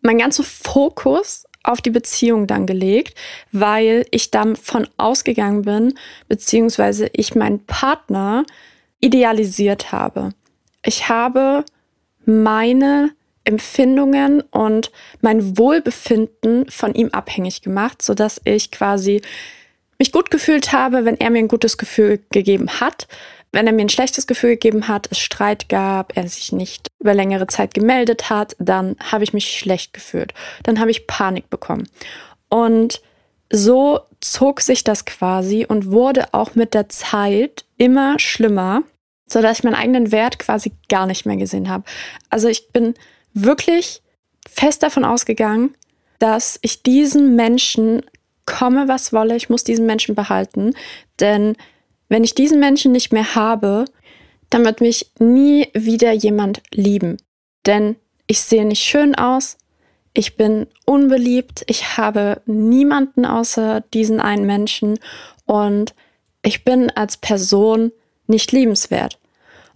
mein 0.01 0.19
ganzer 0.19 0.45
Fokus 0.45 1.43
auf 1.63 1.81
die 1.81 1.89
Beziehung 1.89 2.47
dann 2.47 2.65
gelegt, 2.65 3.15
weil 3.51 4.05
ich 4.11 4.31
davon 4.31 4.87
ausgegangen 4.97 5.63
bin, 5.63 5.93
beziehungsweise 6.27 7.09
ich 7.13 7.35
meinen 7.35 7.65
Partner 7.65 8.45
idealisiert 8.99 9.91
habe. 9.91 10.31
Ich 10.83 11.09
habe 11.09 11.65
meine 12.25 13.11
Empfindungen 13.43 14.41
und 14.41 14.91
mein 15.21 15.57
Wohlbefinden 15.57 16.69
von 16.69 16.93
ihm 16.93 17.09
abhängig 17.09 17.61
gemacht, 17.61 18.01
sodass 18.01 18.41
ich 18.45 18.71
quasi 18.71 19.21
mich 19.97 20.11
gut 20.11 20.31
gefühlt 20.31 20.71
habe, 20.71 21.03
wenn 21.03 21.19
er 21.19 21.29
mir 21.29 21.39
ein 21.39 21.47
gutes 21.47 21.77
Gefühl 21.77 22.19
gegeben 22.31 22.69
hat 22.79 23.07
wenn 23.51 23.67
er 23.67 23.73
mir 23.73 23.81
ein 23.81 23.89
schlechtes 23.89 24.27
Gefühl 24.27 24.51
gegeben 24.51 24.87
hat, 24.87 25.07
es 25.11 25.19
Streit 25.19 25.69
gab, 25.69 26.15
er 26.15 26.27
sich 26.27 26.51
nicht 26.51 26.87
über 26.99 27.13
längere 27.13 27.47
Zeit 27.47 27.73
gemeldet 27.73 28.29
hat, 28.29 28.55
dann 28.59 28.95
habe 28.99 29.23
ich 29.23 29.33
mich 29.33 29.57
schlecht 29.57 29.93
gefühlt. 29.93 30.33
Dann 30.63 30.79
habe 30.79 30.91
ich 30.91 31.07
Panik 31.07 31.49
bekommen. 31.49 31.87
Und 32.49 33.01
so 33.51 34.01
zog 34.21 34.61
sich 34.61 34.83
das 34.83 35.05
quasi 35.05 35.65
und 35.67 35.91
wurde 35.91 36.33
auch 36.33 36.55
mit 36.55 36.73
der 36.73 36.89
Zeit 36.89 37.65
immer 37.77 38.19
schlimmer, 38.19 38.83
sodass 39.27 39.59
ich 39.59 39.63
meinen 39.63 39.75
eigenen 39.75 40.11
Wert 40.11 40.39
quasi 40.39 40.71
gar 40.87 41.07
nicht 41.07 41.25
mehr 41.25 41.37
gesehen 41.37 41.69
habe. 41.69 41.83
Also 42.29 42.47
ich 42.47 42.69
bin 42.69 42.93
wirklich 43.33 44.01
fest 44.47 44.83
davon 44.83 45.05
ausgegangen, 45.05 45.75
dass 46.19 46.59
ich 46.61 46.83
diesen 46.83 47.35
Menschen 47.35 48.03
komme, 48.45 48.87
was 48.87 49.13
wolle, 49.13 49.35
ich 49.35 49.49
muss 49.49 49.63
diesen 49.63 49.85
Menschen 49.85 50.15
behalten, 50.15 50.73
denn 51.19 51.55
wenn 52.09 52.23
ich 52.23 52.35
diesen 52.35 52.59
Menschen 52.59 52.91
nicht 52.91 53.13
mehr 53.13 53.35
habe, 53.35 53.85
dann 54.49 54.65
wird 54.65 54.81
mich 54.81 55.11
nie 55.19 55.67
wieder 55.73 56.11
jemand 56.11 56.61
lieben. 56.71 57.17
Denn 57.65 57.95
ich 58.27 58.41
sehe 58.41 58.65
nicht 58.65 58.83
schön 58.83 59.15
aus, 59.15 59.57
ich 60.13 60.35
bin 60.35 60.67
unbeliebt, 60.85 61.63
ich 61.67 61.97
habe 61.97 62.41
niemanden 62.45 63.25
außer 63.25 63.81
diesen 63.93 64.19
einen 64.19 64.45
Menschen 64.45 64.99
und 65.45 65.93
ich 66.41 66.65
bin 66.65 66.89
als 66.89 67.17
Person 67.17 67.91
nicht 68.27 68.51
liebenswert. 68.51 69.19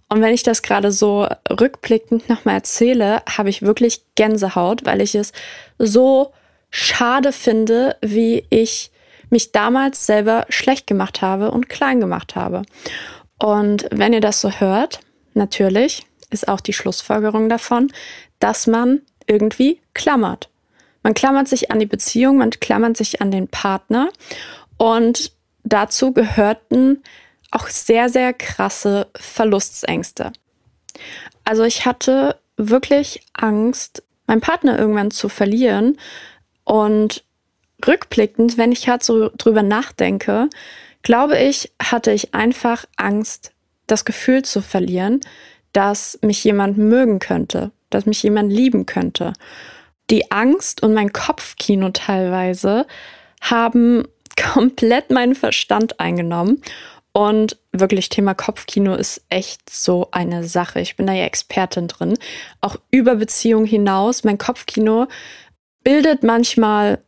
Und 0.08 0.20
wenn 0.20 0.34
ich 0.34 0.42
das 0.42 0.62
gerade 0.62 0.92
so 0.92 1.26
rückblickend 1.50 2.28
nochmal 2.28 2.56
erzähle, 2.56 3.22
habe 3.28 3.48
ich 3.48 3.62
wirklich 3.62 4.02
Gänsehaut, 4.16 4.84
weil 4.84 5.00
ich 5.00 5.14
es 5.14 5.32
so 5.78 6.32
schade 6.70 7.32
finde, 7.32 7.96
wie 8.00 8.44
ich 8.50 8.90
mich 9.30 9.52
damals 9.52 10.06
selber 10.06 10.46
schlecht 10.48 10.86
gemacht 10.86 11.22
habe 11.22 11.50
und 11.50 11.68
klein 11.68 12.00
gemacht 12.00 12.36
habe. 12.36 12.62
Und 13.38 13.86
wenn 13.90 14.12
ihr 14.12 14.20
das 14.20 14.40
so 14.40 14.50
hört, 14.50 15.00
natürlich 15.34 16.06
ist 16.30 16.48
auch 16.48 16.60
die 16.60 16.72
Schlussfolgerung 16.72 17.48
davon, 17.48 17.92
dass 18.38 18.66
man 18.66 19.02
irgendwie 19.26 19.80
klammert. 19.94 20.50
Man 21.02 21.14
klammert 21.14 21.48
sich 21.48 21.70
an 21.70 21.78
die 21.78 21.86
Beziehung, 21.86 22.38
man 22.38 22.50
klammert 22.50 22.96
sich 22.96 23.20
an 23.20 23.30
den 23.30 23.48
Partner 23.48 24.08
und 24.78 25.32
dazu 25.64 26.12
gehörten 26.12 27.02
auch 27.50 27.68
sehr, 27.68 28.08
sehr 28.08 28.32
krasse 28.32 29.06
Verlustsängste. 29.14 30.32
Also 31.44 31.62
ich 31.64 31.86
hatte 31.86 32.38
wirklich 32.56 33.22
Angst, 33.32 34.02
meinen 34.26 34.40
Partner 34.40 34.78
irgendwann 34.78 35.10
zu 35.10 35.28
verlieren. 35.28 35.98
Und 36.64 37.24
rückblickend, 37.86 38.58
wenn 38.58 38.72
ich 38.72 38.88
halt 38.88 39.02
so 39.02 39.30
drüber 39.36 39.62
nachdenke, 39.62 40.48
glaube 41.02 41.38
ich, 41.38 41.72
hatte 41.82 42.12
ich 42.12 42.34
einfach 42.34 42.84
Angst, 42.96 43.52
das 43.86 44.04
Gefühl 44.04 44.42
zu 44.42 44.62
verlieren, 44.62 45.20
dass 45.72 46.18
mich 46.22 46.42
jemand 46.44 46.78
mögen 46.78 47.18
könnte, 47.18 47.72
dass 47.90 48.06
mich 48.06 48.22
jemand 48.22 48.52
lieben 48.52 48.86
könnte. 48.86 49.32
Die 50.10 50.30
Angst 50.30 50.82
und 50.82 50.94
mein 50.94 51.12
Kopfkino 51.12 51.90
teilweise 51.90 52.86
haben 53.40 54.04
komplett 54.52 55.10
meinen 55.10 55.34
Verstand 55.34 56.00
eingenommen 56.00 56.62
und 57.16 57.58
wirklich, 57.70 58.08
Thema 58.08 58.34
Kopfkino 58.34 58.96
ist 58.96 59.24
echt 59.28 59.70
so 59.70 60.08
eine 60.10 60.42
Sache. 60.42 60.80
Ich 60.80 60.96
bin 60.96 61.06
da 61.06 61.12
ja 61.12 61.24
Expertin 61.24 61.86
drin. 61.86 62.18
Auch 62.60 62.74
über 62.90 63.14
Beziehungen 63.14 63.66
hinaus. 63.66 64.24
Mein 64.24 64.36
Kopfkino 64.36 65.06
bildet 65.84 66.24
manchmal 66.24 66.98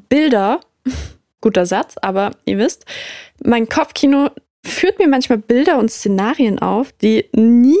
Bilder. 0.00 0.60
Guter 1.40 1.66
Satz, 1.66 1.94
aber 2.00 2.32
ihr 2.44 2.58
wisst, 2.58 2.86
mein 3.44 3.68
Kopfkino 3.68 4.30
führt 4.64 4.98
mir 4.98 5.06
manchmal 5.06 5.38
Bilder 5.38 5.78
und 5.78 5.90
Szenarien 5.90 6.58
auf, 6.58 6.92
die 6.92 7.28
nie 7.32 7.76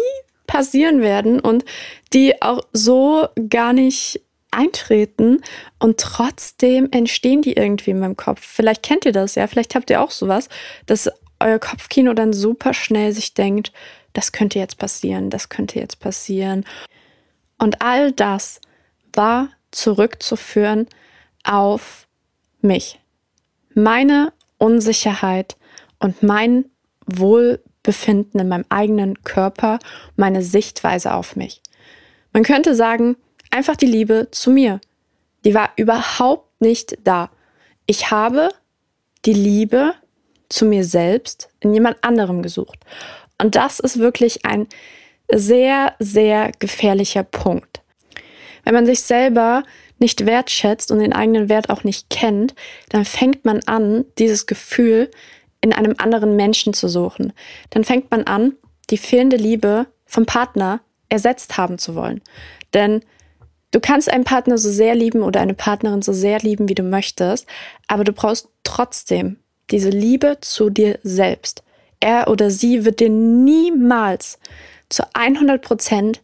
passieren 0.46 1.00
werden 1.00 1.40
und 1.40 1.64
die 2.12 2.40
auch 2.42 2.60
so 2.72 3.26
gar 3.48 3.72
nicht 3.72 4.20
eintreten 4.50 5.42
und 5.78 5.98
trotzdem 5.98 6.88
entstehen 6.92 7.42
die 7.42 7.54
irgendwie 7.54 7.90
in 7.90 7.98
meinem 7.98 8.16
Kopf. 8.16 8.40
Vielleicht 8.42 8.82
kennt 8.82 9.04
ihr 9.04 9.12
das, 9.12 9.34
ja, 9.34 9.46
vielleicht 9.46 9.74
habt 9.74 9.90
ihr 9.90 10.00
auch 10.00 10.10
sowas, 10.10 10.48
dass 10.86 11.10
euer 11.40 11.58
Kopfkino 11.58 12.14
dann 12.14 12.32
super 12.32 12.72
schnell 12.72 13.12
sich 13.12 13.34
denkt, 13.34 13.72
das 14.12 14.32
könnte 14.32 14.58
jetzt 14.58 14.78
passieren, 14.78 15.28
das 15.28 15.48
könnte 15.50 15.78
jetzt 15.78 16.00
passieren. 16.00 16.64
Und 17.58 17.82
all 17.82 18.12
das 18.12 18.60
war 19.12 19.50
zurückzuführen 19.70 20.86
auf 21.44 22.05
mich. 22.66 23.00
Meine 23.74 24.32
Unsicherheit 24.58 25.56
und 25.98 26.22
mein 26.22 26.66
Wohlbefinden 27.06 28.40
in 28.40 28.48
meinem 28.48 28.64
eigenen 28.68 29.22
Körper, 29.22 29.78
meine 30.16 30.42
Sichtweise 30.42 31.14
auf 31.14 31.36
mich. 31.36 31.62
Man 32.32 32.42
könnte 32.42 32.74
sagen, 32.74 33.16
einfach 33.50 33.76
die 33.76 33.86
Liebe 33.86 34.28
zu 34.30 34.50
mir. 34.50 34.80
Die 35.44 35.54
war 35.54 35.70
überhaupt 35.76 36.60
nicht 36.60 36.98
da. 37.04 37.30
Ich 37.86 38.10
habe 38.10 38.50
die 39.24 39.32
Liebe 39.32 39.94
zu 40.48 40.64
mir 40.64 40.84
selbst 40.84 41.48
in 41.60 41.72
jemand 41.72 42.02
anderem 42.02 42.42
gesucht. 42.42 42.78
Und 43.40 43.56
das 43.56 43.80
ist 43.80 43.98
wirklich 43.98 44.44
ein 44.44 44.66
sehr, 45.30 45.94
sehr 45.98 46.52
gefährlicher 46.58 47.22
Punkt. 47.22 47.80
Wenn 48.64 48.74
man 48.74 48.86
sich 48.86 49.02
selber 49.02 49.62
nicht 49.98 50.26
wertschätzt 50.26 50.90
und 50.90 50.98
den 50.98 51.12
eigenen 51.12 51.48
Wert 51.48 51.70
auch 51.70 51.84
nicht 51.84 52.10
kennt, 52.10 52.54
dann 52.88 53.04
fängt 53.04 53.44
man 53.44 53.60
an, 53.66 54.04
dieses 54.18 54.46
Gefühl 54.46 55.10
in 55.60 55.72
einem 55.72 55.94
anderen 55.98 56.36
Menschen 56.36 56.74
zu 56.74 56.88
suchen. 56.88 57.32
Dann 57.70 57.84
fängt 57.84 58.10
man 58.10 58.24
an, 58.24 58.54
die 58.90 58.98
fehlende 58.98 59.36
Liebe 59.36 59.86
vom 60.04 60.26
Partner 60.26 60.80
ersetzt 61.08 61.56
haben 61.56 61.78
zu 61.78 61.94
wollen. 61.94 62.20
Denn 62.74 63.00
du 63.72 63.80
kannst 63.80 64.10
einen 64.10 64.24
Partner 64.24 64.58
so 64.58 64.70
sehr 64.70 64.94
lieben 64.94 65.22
oder 65.22 65.40
eine 65.40 65.54
Partnerin 65.54 66.02
so 66.02 66.12
sehr 66.12 66.38
lieben, 66.40 66.68
wie 66.68 66.74
du 66.74 66.82
möchtest, 66.82 67.46
aber 67.88 68.04
du 68.04 68.12
brauchst 68.12 68.48
trotzdem 68.64 69.38
diese 69.70 69.90
Liebe 69.90 70.38
zu 70.40 70.70
dir 70.70 70.98
selbst. 71.02 71.62
Er 72.00 72.28
oder 72.28 72.50
sie 72.50 72.84
wird 72.84 73.00
dir 73.00 73.08
niemals 73.08 74.38
zu 74.88 75.02
100 75.14 75.62
Prozent 75.62 76.22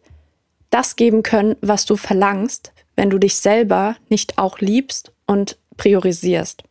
das 0.71 0.97
geben 0.97 1.23
können, 1.23 1.57
was 1.61 1.85
du 1.85 1.97
verlangst, 1.97 2.73
wenn 2.97 3.11
du 3.11 3.19
dich 3.19 3.37
selber 3.37 3.97
nicht 4.09 4.39
auch 4.39 4.59
liebst 4.59 5.13
und 5.27 5.59
priorisierst. 5.77 6.63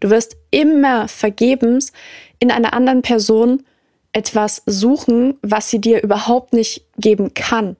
Du 0.00 0.10
wirst 0.10 0.36
immer 0.50 1.08
vergebens 1.08 1.92
in 2.38 2.50
einer 2.50 2.74
anderen 2.74 3.02
Person 3.02 3.64
etwas 4.12 4.62
suchen, 4.66 5.38
was 5.42 5.70
sie 5.70 5.80
dir 5.80 6.02
überhaupt 6.02 6.52
nicht 6.52 6.84
geben 6.96 7.34
kann. 7.34 7.76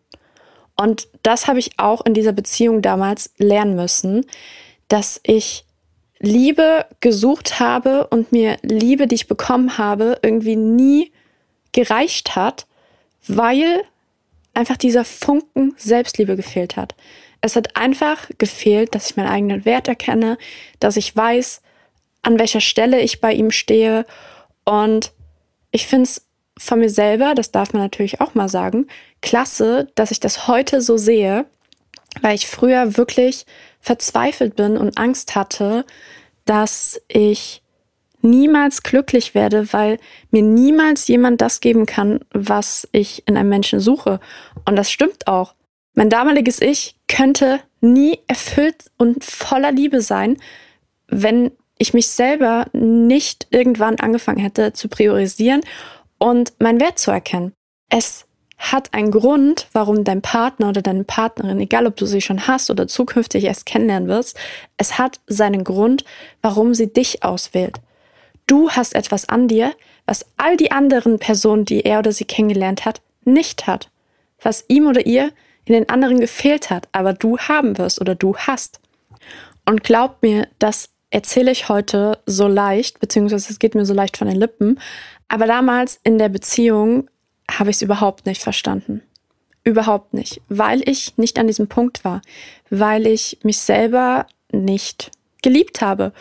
Und 0.77 1.09
das 1.23 1.47
habe 1.47 1.61
ich 1.61 1.79
auch 1.79 2.05
in 2.05 2.15
dieser 2.15 2.33
Beziehung 2.33 2.83
damals 2.83 3.33
lernen 3.39 3.77
müssen, 3.77 4.27
dass 4.89 5.21
ich 5.23 5.65
Liebe 6.19 6.87
gesucht 7.01 7.61
habe 7.61 8.07
und 8.09 8.33
mir 8.33 8.57
Liebe, 8.63 9.07
die 9.07 9.15
ich 9.15 9.29
bekommen 9.29 9.79
habe, 9.79 10.19
irgendwie 10.23 10.57
nie 10.57 11.13
gereicht 11.73 12.35
hat, 12.35 12.67
weil 13.27 13.83
einfach 14.55 14.77
dieser 14.77 15.05
Funken 15.05 15.75
Selbstliebe 15.77 16.37
gefehlt 16.37 16.77
hat. 16.77 16.95
Es 17.41 17.57
hat 17.57 17.77
einfach 17.77 18.31
gefehlt, 18.39 18.95
dass 18.95 19.11
ich 19.11 19.17
meinen 19.17 19.29
eigenen 19.29 19.65
Wert 19.65 19.89
erkenne, 19.89 20.39
dass 20.81 20.97
ich 20.97 21.15
weiß, 21.15 21.61
an 22.23 22.39
welcher 22.39 22.61
Stelle 22.61 23.01
ich 23.01 23.21
bei 23.21 23.33
ihm 23.33 23.51
stehe. 23.51 24.07
Und 24.65 25.13
ich 25.71 25.87
finde 25.87 26.05
es 26.05 26.27
von 26.57 26.79
mir 26.79 26.89
selber, 26.89 27.35
das 27.35 27.51
darf 27.51 27.73
man 27.73 27.83
natürlich 27.83 28.21
auch 28.21 28.35
mal 28.35 28.49
sagen, 28.49 28.87
klasse, 29.21 29.89
dass 29.95 30.11
ich 30.11 30.21
das 30.21 30.49
heute 30.49 30.81
so 30.81 30.97
sehe, 30.97 31.47
weil 32.23 32.35
ich 32.35 32.47
früher 32.47 32.97
wirklich 32.97 33.45
verzweifelt 33.81 34.57
bin 34.57 34.77
und 34.77 34.97
Angst 34.97 35.35
hatte, 35.35 35.85
dass 36.45 37.01
ich 37.09 37.63
niemals 38.25 38.83
glücklich 38.83 39.35
werde, 39.35 39.73
weil 39.73 39.99
mir 40.31 40.43
niemals 40.43 41.07
jemand 41.07 41.41
das 41.41 41.61
geben 41.61 41.87
kann, 41.87 42.21
was 42.33 42.89
ich 42.91 43.23
in 43.29 43.37
einem 43.37 43.51
Menschen 43.51 43.79
suche. 43.79 44.19
Und 44.65 44.77
das 44.77 44.91
stimmt 44.91 45.27
auch. 45.27 45.55
Mein 45.95 46.11
damaliges 46.11 46.61
Ich 46.61 46.97
könnte 47.07 47.61
nie 47.81 48.19
erfüllt 48.27 48.91
und 48.97 49.23
voller 49.23 49.71
Liebe 49.71 50.01
sein, 50.01 50.39
wenn 51.07 51.53
ich 51.79 51.95
mich 51.95 52.09
selber 52.09 52.67
nicht 52.73 53.47
irgendwann 53.51 54.01
angefangen 54.01 54.39
hätte 54.39 54.73
zu 54.73 54.89
priorisieren 54.89 55.61
und 56.19 56.53
meinen 56.59 56.81
Wert 56.81 56.99
zu 56.99 57.11
erkennen. 57.11 57.53
Es 57.91 58.27
hat 58.59 58.95
einen 58.95 59.11
Grund, 59.11 59.69
warum 59.73 60.05
dein 60.05 60.23
Partner 60.23 60.71
oder 60.71 60.81
deine 60.81 61.05
Partnerin, 61.05 61.61
egal 61.61 61.87
ob 61.87 61.97
du 61.97 62.07
sie 62.07 62.21
schon 62.21 62.47
hast 62.47 62.71
oder 62.71 62.87
zukünftig 62.87 63.45
erst 63.45 63.67
kennenlernen 63.67 64.09
wirst, 64.09 64.39
es 64.77 64.99
hat 64.99 65.21
seinen 65.27 65.65
Grund, 65.65 66.05
warum 66.41 66.75
sie 66.75 66.93
dich 66.93 67.23
auswählt. 67.23 67.81
Du 68.47 68.71
hast 68.71 68.95
etwas 68.95 69.29
an 69.29 69.49
dir, 69.49 69.75
was 70.07 70.27
all 70.37 70.57
die 70.57 70.71
anderen 70.71 71.19
Personen, 71.19 71.65
die 71.65 71.81
er 71.83 72.01
oder 72.01 72.13
sie 72.13 72.25
kennengelernt 72.25 72.85
hat, 72.85 73.01
nicht 73.25 73.67
hat. 73.67 73.91
Was 74.41 74.65
ihm 74.69 74.87
oder 74.87 75.07
ihr 75.07 75.33
in 75.65 75.75
den 75.75 75.89
anderen 75.89 76.21
gefehlt 76.21 76.71
hat, 76.71 76.89
aber 76.93 77.15
du 77.15 77.39
haben 77.39 77.79
wirst 77.79 78.01
oder 78.01 78.15
du 78.15 78.37
hast. 78.37 78.81
Und 79.65 79.83
glaub 79.83 80.23
mir, 80.23 80.47
das 80.59 80.91
erzähle 81.11 81.53
ich 81.53 81.69
heute 81.69 82.19
so 82.27 82.49
leicht, 82.49 83.01
beziehungsweise 83.01 83.51
es 83.51 83.59
geht 83.59 83.75
mir 83.75 83.87
so 83.87 83.95
leicht 83.95 84.17
von 84.17 84.29
den 84.29 84.37
Lippen. 84.37 84.81
Aber 85.29 85.47
damals 85.47 86.01
in 86.03 86.19
der 86.19 86.29
Beziehung 86.29 87.09
habe 87.51 87.71
ich 87.71 87.77
es 87.77 87.83
überhaupt 87.83 88.27
nicht 88.27 88.43
verstanden. 88.43 89.03
Überhaupt 89.63 90.13
nicht, 90.13 90.43
weil 90.51 90.87
ich 90.87 91.17
nicht 91.17 91.39
an 91.39 91.47
diesem 91.47 91.69
Punkt 91.69 92.05
war, 92.05 92.21
weil 92.69 93.07
ich 93.07 93.39
mich 93.43 93.59
selber 93.59 94.27
nicht 94.53 95.11
geliebt 95.45 95.83
habe. 95.83 96.13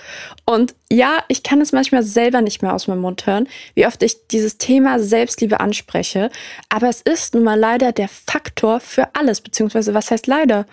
Und 0.45 0.75
ja, 0.91 1.23
ich 1.29 1.41
kann 1.41 1.61
es 1.61 1.71
manchmal 1.71 2.03
selber 2.03 2.41
nicht 2.41 2.61
mehr 2.61 2.75
aus 2.75 2.87
meinem 2.87 3.01
Mund 3.01 3.25
hören, 3.25 3.47
wie 3.73 3.87
oft 3.87 4.03
ich 4.03 4.27
dieses 4.27 4.57
Thema 4.57 4.99
Selbstliebe 4.99 5.59
anspreche, 5.61 6.29
aber 6.69 6.89
es 6.89 7.01
ist 7.01 7.33
nun 7.33 7.45
mal 7.45 7.57
leider 7.57 7.93
der 7.93 8.09
Faktor 8.09 8.81
für 8.81 9.15
alles, 9.15 9.41
beziehungsweise 9.41 9.93
was 9.93 10.11
heißt 10.11 10.27
leider? 10.27 10.67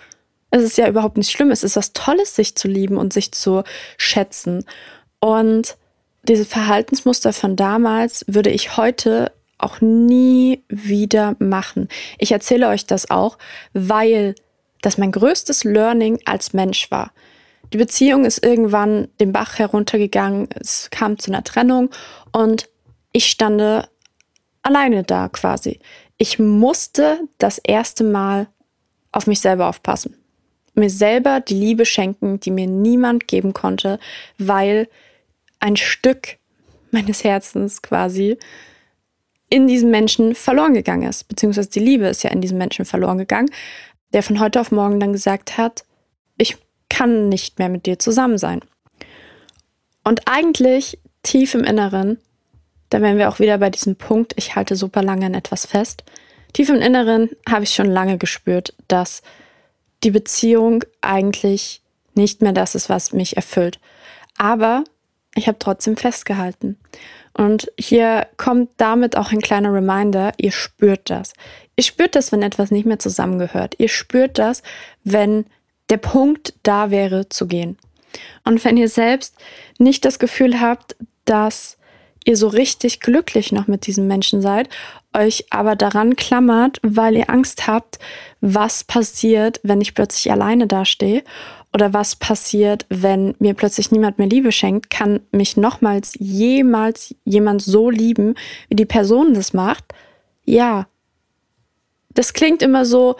Es 0.51 0.63
ist 0.63 0.77
ja 0.77 0.89
überhaupt 0.89 1.17
nicht 1.17 1.31
schlimm, 1.31 1.49
es 1.49 1.63
ist 1.63 1.77
was 1.77 1.93
Tolles, 1.93 2.35
sich 2.35 2.55
zu 2.55 2.67
lieben 2.67 2.97
und 2.97 3.13
sich 3.13 3.31
zu 3.31 3.63
schätzen. 3.97 4.65
Und 5.21 5.77
diese 6.27 6.45
Verhaltensmuster 6.45 7.31
von 7.31 7.55
damals 7.55 8.25
würde 8.27 8.49
ich 8.49 8.75
heute 8.75 9.31
auch 9.57 9.79
nie 9.79 10.61
wieder 10.67 11.37
machen. 11.39 11.87
Ich 12.17 12.33
erzähle 12.33 12.67
euch 12.67 12.85
das 12.85 13.09
auch, 13.09 13.37
weil 13.71 14.35
das 14.81 14.97
mein 14.97 15.13
größtes 15.13 15.63
Learning 15.63 16.19
als 16.25 16.51
Mensch 16.51 16.91
war. 16.91 17.13
Die 17.73 17.77
Beziehung 17.77 18.25
ist 18.25 18.43
irgendwann 18.43 19.07
den 19.19 19.31
Bach 19.31 19.57
heruntergegangen, 19.57 20.49
es 20.59 20.89
kam 20.89 21.17
zu 21.17 21.31
einer 21.31 21.43
Trennung 21.43 21.89
und 22.31 22.69
ich 23.13 23.25
stande 23.25 23.87
alleine 24.61 25.03
da 25.03 25.29
quasi. 25.29 25.79
Ich 26.17 26.37
musste 26.37 27.27
das 27.37 27.57
erste 27.59 28.03
Mal 28.03 28.47
auf 29.11 29.27
mich 29.27 29.39
selber 29.39 29.67
aufpassen. 29.67 30.15
Mir 30.73 30.89
selber 30.89 31.39
die 31.39 31.55
Liebe 31.55 31.85
schenken, 31.85 32.39
die 32.39 32.51
mir 32.51 32.67
niemand 32.67 33.27
geben 33.27 33.53
konnte, 33.53 33.99
weil 34.37 34.87
ein 35.59 35.77
Stück 35.77 36.37
meines 36.91 37.23
Herzens 37.23 37.81
quasi 37.81 38.37
in 39.49 39.67
diesem 39.67 39.91
Menschen 39.91 40.33
verloren 40.35 40.73
gegangen 40.73 41.09
ist. 41.09 41.27
Beziehungsweise 41.27 41.69
die 41.69 41.79
Liebe 41.79 42.07
ist 42.07 42.23
ja 42.23 42.29
in 42.29 42.41
diesem 42.41 42.57
Menschen 42.57 42.85
verloren 42.85 43.17
gegangen, 43.17 43.49
der 44.13 44.23
von 44.23 44.39
heute 44.39 44.61
auf 44.61 44.71
morgen 44.71 44.99
dann 44.99 45.11
gesagt 45.11 45.57
hat, 45.57 45.85
ich 46.37 46.57
kann 46.91 47.29
nicht 47.29 47.57
mehr 47.57 47.69
mit 47.69 47.85
dir 47.85 47.97
zusammen 47.97 48.37
sein. 48.37 48.59
Und 50.03 50.27
eigentlich 50.27 50.99
tief 51.23 51.55
im 51.55 51.63
Inneren, 51.63 52.19
da 52.89 53.01
wären 53.01 53.17
wir 53.17 53.29
auch 53.29 53.39
wieder 53.39 53.57
bei 53.57 53.69
diesem 53.69 53.95
Punkt, 53.95 54.33
ich 54.35 54.55
halte 54.55 54.75
super 54.75 55.01
lange 55.01 55.25
an 55.25 55.33
etwas 55.33 55.65
fest. 55.65 56.03
Tief 56.51 56.67
im 56.67 56.81
Inneren 56.81 57.29
habe 57.49 57.63
ich 57.63 57.73
schon 57.73 57.89
lange 57.89 58.17
gespürt, 58.17 58.73
dass 58.89 59.21
die 60.03 60.11
Beziehung 60.11 60.83
eigentlich 60.99 61.81
nicht 62.13 62.41
mehr 62.41 62.51
das 62.51 62.75
ist, 62.75 62.89
was 62.89 63.13
mich 63.13 63.37
erfüllt. 63.37 63.79
Aber 64.37 64.83
ich 65.33 65.47
habe 65.47 65.59
trotzdem 65.59 65.95
festgehalten. 65.95 66.77
Und 67.33 67.71
hier 67.79 68.27
kommt 68.35 68.71
damit 68.75 69.15
auch 69.15 69.31
ein 69.31 69.39
kleiner 69.39 69.73
Reminder, 69.73 70.33
ihr 70.35 70.51
spürt 70.51 71.09
das. 71.09 71.31
Ihr 71.77 71.85
spürt 71.85 72.15
das, 72.15 72.33
wenn 72.33 72.41
etwas 72.41 72.69
nicht 72.69 72.85
mehr 72.85 72.99
zusammengehört. 72.99 73.75
Ihr 73.77 73.87
spürt 73.87 74.37
das, 74.37 74.61
wenn 75.05 75.45
der 75.91 75.97
Punkt 75.97 76.53
da 76.63 76.89
wäre 76.89 77.29
zu 77.29 77.45
gehen. 77.47 77.77
Und 78.45 78.63
wenn 78.65 78.77
ihr 78.77 78.89
selbst 78.89 79.35
nicht 79.77 80.05
das 80.05 80.19
Gefühl 80.19 80.59
habt, 80.59 80.95
dass 81.25 81.77
ihr 82.23 82.37
so 82.37 82.47
richtig 82.47 82.99
glücklich 82.99 83.51
noch 83.51 83.67
mit 83.67 83.87
diesem 83.87 84.07
Menschen 84.07 84.41
seid, 84.41 84.69
euch 85.13 85.45
aber 85.49 85.75
daran 85.75 86.15
klammert, 86.15 86.79
weil 86.81 87.17
ihr 87.17 87.29
Angst 87.29 87.67
habt, 87.67 87.99
was 88.39 88.83
passiert, 88.83 89.59
wenn 89.63 89.81
ich 89.81 89.93
plötzlich 89.93 90.31
alleine 90.31 90.67
dastehe 90.67 91.23
oder 91.73 91.93
was 91.93 92.15
passiert, 92.15 92.85
wenn 92.89 93.35
mir 93.39 93.53
plötzlich 93.53 93.91
niemand 93.91 94.17
mehr 94.17 94.27
Liebe 94.27 94.51
schenkt, 94.51 94.89
kann 94.89 95.19
mich 95.31 95.57
nochmals 95.57 96.13
jemals 96.19 97.15
jemand 97.25 97.61
so 97.61 97.89
lieben, 97.89 98.35
wie 98.69 98.75
die 98.75 98.85
Person 98.85 99.33
das 99.33 99.53
macht? 99.53 99.85
Ja. 100.45 100.87
Das 102.13 102.33
klingt 102.33 102.61
immer 102.61 102.85
so, 102.85 103.15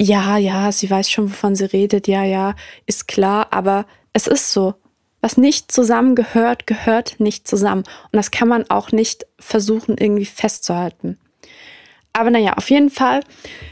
ja, 0.00 0.36
ja, 0.36 0.72
sie 0.72 0.90
weiß 0.90 1.10
schon, 1.10 1.30
wovon 1.30 1.54
sie 1.54 1.66
redet, 1.66 2.08
ja, 2.08 2.24
ja, 2.24 2.54
ist 2.86 3.08
klar, 3.08 3.48
aber 3.50 3.86
es 4.12 4.26
ist 4.26 4.52
so. 4.52 4.74
Was 5.20 5.36
nicht 5.38 5.72
zusammengehört, 5.72 6.66
gehört 6.66 7.18
nicht 7.18 7.48
zusammen. 7.48 7.84
Und 8.12 8.16
das 8.16 8.30
kann 8.30 8.48
man 8.48 8.68
auch 8.68 8.92
nicht 8.92 9.26
versuchen, 9.38 9.96
irgendwie 9.96 10.26
festzuhalten. 10.26 11.18
Aber 12.12 12.30
naja, 12.30 12.52
auf 12.54 12.70
jeden 12.70 12.90
Fall 12.90 13.20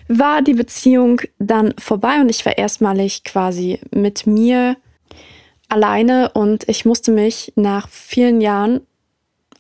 war 0.09 0.43
die 0.43 0.55
Beziehung 0.55 1.21
dann 1.39 1.75
vorbei 1.79 2.21
und 2.21 2.29
ich 2.29 2.45
war 2.45 2.59
erstmalig 2.59 3.23
quasi 3.23 3.81
mit 3.91 4.27
mir 4.27 4.77
alleine 5.69 6.31
und 6.33 6.69
ich 6.69 6.85
musste 6.85 7.13
mich 7.13 7.53
nach 7.55 7.89
vielen 7.89 8.41
Jahren 8.41 8.81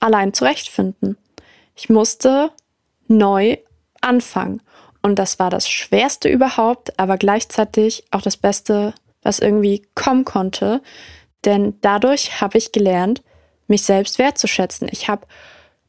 allein 0.00 0.34
zurechtfinden. 0.34 1.16
Ich 1.76 1.88
musste 1.88 2.50
neu 3.06 3.56
anfangen. 4.00 4.62
Und 5.02 5.18
das 5.18 5.38
war 5.38 5.50
das 5.50 5.68
Schwerste 5.68 6.28
überhaupt, 6.28 6.98
aber 6.98 7.18
gleichzeitig 7.18 8.04
auch 8.10 8.22
das 8.22 8.36
Beste, 8.36 8.94
was 9.22 9.40
irgendwie 9.40 9.82
kommen 9.94 10.24
konnte. 10.24 10.80
Denn 11.44 11.74
dadurch 11.80 12.40
habe 12.40 12.58
ich 12.58 12.72
gelernt, 12.72 13.22
mich 13.66 13.82
selbst 13.82 14.18
wertzuschätzen. 14.18 14.88
Ich 14.90 15.08
habe 15.08 15.26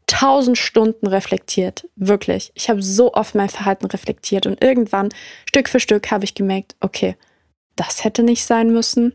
tausend 0.07 0.57
Stunden 0.57 1.07
reflektiert, 1.07 1.87
wirklich. 1.95 2.51
Ich 2.55 2.69
habe 2.69 2.81
so 2.81 3.13
oft 3.13 3.35
mein 3.35 3.49
Verhalten 3.49 3.85
reflektiert 3.85 4.45
und 4.45 4.61
irgendwann, 4.63 5.09
Stück 5.45 5.69
für 5.69 5.79
Stück, 5.79 6.11
habe 6.11 6.25
ich 6.25 6.35
gemerkt, 6.35 6.75
okay, 6.81 7.15
das 7.75 8.03
hätte 8.03 8.23
nicht 8.23 8.45
sein 8.45 8.71
müssen. 8.71 9.13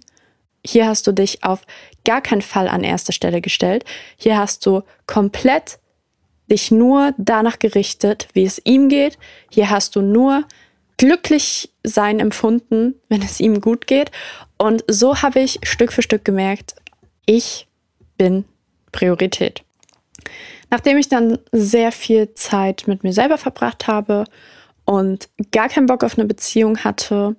Hier 0.64 0.87
hast 0.87 1.06
du 1.06 1.12
dich 1.12 1.44
auf 1.44 1.61
gar 2.04 2.20
keinen 2.20 2.42
Fall 2.42 2.68
an 2.68 2.84
erste 2.84 3.12
Stelle 3.12 3.40
gestellt. 3.40 3.84
Hier 4.16 4.38
hast 4.38 4.64
du 4.66 4.82
komplett 5.06 5.78
dich 6.50 6.70
nur 6.70 7.14
danach 7.18 7.58
gerichtet, 7.58 8.28
wie 8.32 8.44
es 8.44 8.61
ihm 8.64 8.88
geht. 8.88 9.18
Hier 9.50 9.70
hast 9.70 9.96
du 9.96 10.02
nur 10.02 10.44
glücklich 10.96 11.70
sein 11.82 12.20
empfunden, 12.20 12.94
wenn 13.08 13.22
es 13.22 13.40
ihm 13.40 13.61
gut 13.61 13.87
geht. 13.87 14.11
Und 14.56 14.84
so 14.88 15.22
habe 15.22 15.40
ich 15.40 15.61
Stück 15.62 15.92
für 15.92 16.02
Stück 16.02 16.24
gemerkt, 16.24 16.74
ich 17.24 17.68
bin 18.16 18.44
Priorität. 18.92 19.62
Nachdem 20.70 20.98
ich 20.98 21.08
dann 21.08 21.38
sehr 21.52 21.92
viel 21.92 22.34
Zeit 22.34 22.84
mit 22.87 23.04
mir 23.04 23.12
selber 23.12 23.38
verbracht 23.38 23.87
habe 23.87 24.24
und 24.84 25.28
gar 25.52 25.68
keinen 25.68 25.87
Bock 25.87 26.04
auf 26.04 26.18
eine 26.18 26.26
Beziehung 26.26 26.78
hatte, 26.78 27.37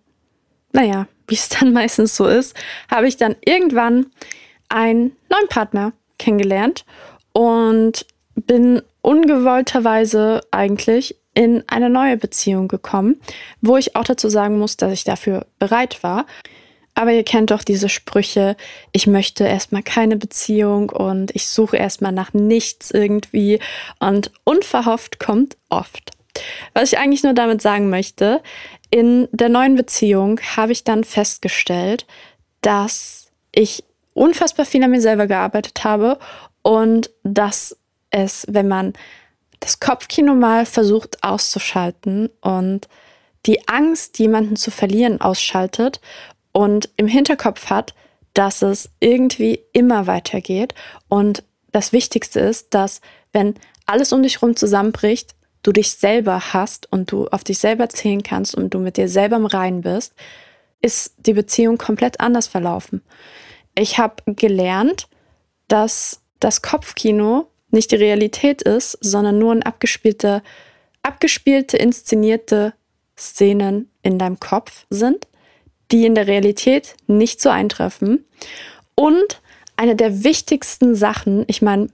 naja, 0.71 1.07
wie 1.27 1.35
es 1.35 1.49
dann 1.49 1.73
meistens 1.73 2.15
so 2.15 2.25
ist, 2.25 2.55
habe 2.89 3.07
ich 3.07 3.17
dann 3.17 3.35
irgendwann 3.43 4.07
einen 4.69 5.15
neuen 5.29 5.47
Partner 5.49 5.93
kennengelernt 6.17 6.85
und 7.33 8.05
bin 8.35 8.81
ungewollterweise 9.09 10.41
eigentlich 10.51 11.15
in 11.33 11.63
eine 11.65 11.89
neue 11.89 12.15
Beziehung 12.15 12.67
gekommen, 12.67 13.19
wo 13.59 13.75
ich 13.75 13.95
auch 13.95 14.03
dazu 14.03 14.29
sagen 14.29 14.59
muss, 14.59 14.77
dass 14.77 14.93
ich 14.93 15.03
dafür 15.03 15.47
bereit 15.57 16.03
war. 16.03 16.27
Aber 16.93 17.11
ihr 17.11 17.23
kennt 17.23 17.49
doch 17.49 17.63
diese 17.63 17.89
Sprüche, 17.89 18.55
ich 18.91 19.07
möchte 19.07 19.45
erstmal 19.45 19.81
keine 19.81 20.15
Beziehung 20.15 20.91
und 20.91 21.35
ich 21.35 21.47
suche 21.47 21.77
erstmal 21.77 22.11
nach 22.11 22.33
nichts 22.33 22.91
irgendwie 22.91 23.59
und 23.99 24.31
unverhofft 24.43 25.19
kommt 25.19 25.57
oft. 25.69 26.11
Was 26.75 26.93
ich 26.93 26.99
eigentlich 26.99 27.23
nur 27.23 27.33
damit 27.33 27.63
sagen 27.63 27.89
möchte, 27.89 28.43
in 28.91 29.27
der 29.31 29.49
neuen 29.49 29.75
Beziehung 29.75 30.39
habe 30.55 30.71
ich 30.71 30.83
dann 30.83 31.03
festgestellt, 31.03 32.05
dass 32.61 33.31
ich 33.51 33.83
unfassbar 34.13 34.67
viel 34.67 34.83
an 34.83 34.91
mir 34.91 35.01
selber 35.01 35.25
gearbeitet 35.25 35.83
habe 35.83 36.19
und 36.61 37.09
dass 37.23 37.75
es, 38.11 38.45
wenn 38.49 38.67
man 38.67 38.93
das 39.59 39.79
Kopfkino 39.79 40.35
mal 40.35 40.65
versucht 40.65 41.23
auszuschalten 41.23 42.29
und 42.41 42.87
die 43.45 43.67
Angst, 43.67 44.19
jemanden 44.19 44.55
zu 44.55 44.71
verlieren, 44.71 45.21
ausschaltet 45.21 46.01
und 46.51 46.89
im 46.97 47.07
Hinterkopf 47.07 47.69
hat, 47.69 47.93
dass 48.33 48.61
es 48.61 48.89
irgendwie 48.99 49.61
immer 49.73 50.07
weitergeht. 50.07 50.73
Und 51.07 51.43
das 51.71 51.93
Wichtigste 51.93 52.39
ist, 52.39 52.73
dass 52.73 53.01
wenn 53.31 53.55
alles 53.85 54.13
um 54.13 54.23
dich 54.23 54.35
herum 54.35 54.55
zusammenbricht, 54.55 55.35
du 55.63 55.71
dich 55.71 55.91
selber 55.91 56.53
hast 56.53 56.91
und 56.91 57.11
du 57.11 57.27
auf 57.27 57.43
dich 57.43 57.59
selber 57.59 57.89
zählen 57.89 58.23
kannst 58.23 58.55
und 58.55 58.73
du 58.73 58.79
mit 58.79 58.97
dir 58.97 59.09
selber 59.09 59.35
im 59.35 59.45
Reinen 59.45 59.81
bist, 59.81 60.13
ist 60.81 61.13
die 61.17 61.33
Beziehung 61.33 61.77
komplett 61.77 62.19
anders 62.19 62.47
verlaufen. 62.47 63.01
Ich 63.75 63.97
habe 63.97 64.33
gelernt, 64.33 65.07
dass 65.67 66.21
das 66.39 66.61
Kopfkino 66.61 67.47
nicht 67.71 67.91
die 67.91 67.97
Realität 67.97 68.61
ist, 68.61 68.97
sondern 69.01 69.39
nur 69.39 69.51
ein 69.51 69.63
abgespielte, 69.63 70.41
abgespielte, 71.03 71.77
inszenierte 71.77 72.73
Szenen 73.17 73.89
in 74.01 74.17
deinem 74.17 74.39
Kopf 74.39 74.85
sind 74.89 75.27
die 75.91 76.05
in 76.05 76.15
der 76.15 76.27
Realität 76.27 76.95
nicht 77.07 77.41
so 77.41 77.49
eintreffen. 77.49 78.25
Und 78.95 79.41
eine 79.75 79.95
der 79.95 80.23
wichtigsten 80.23 80.95
Sachen, 80.95 81.45
ich 81.47 81.61
meine, 81.61 81.89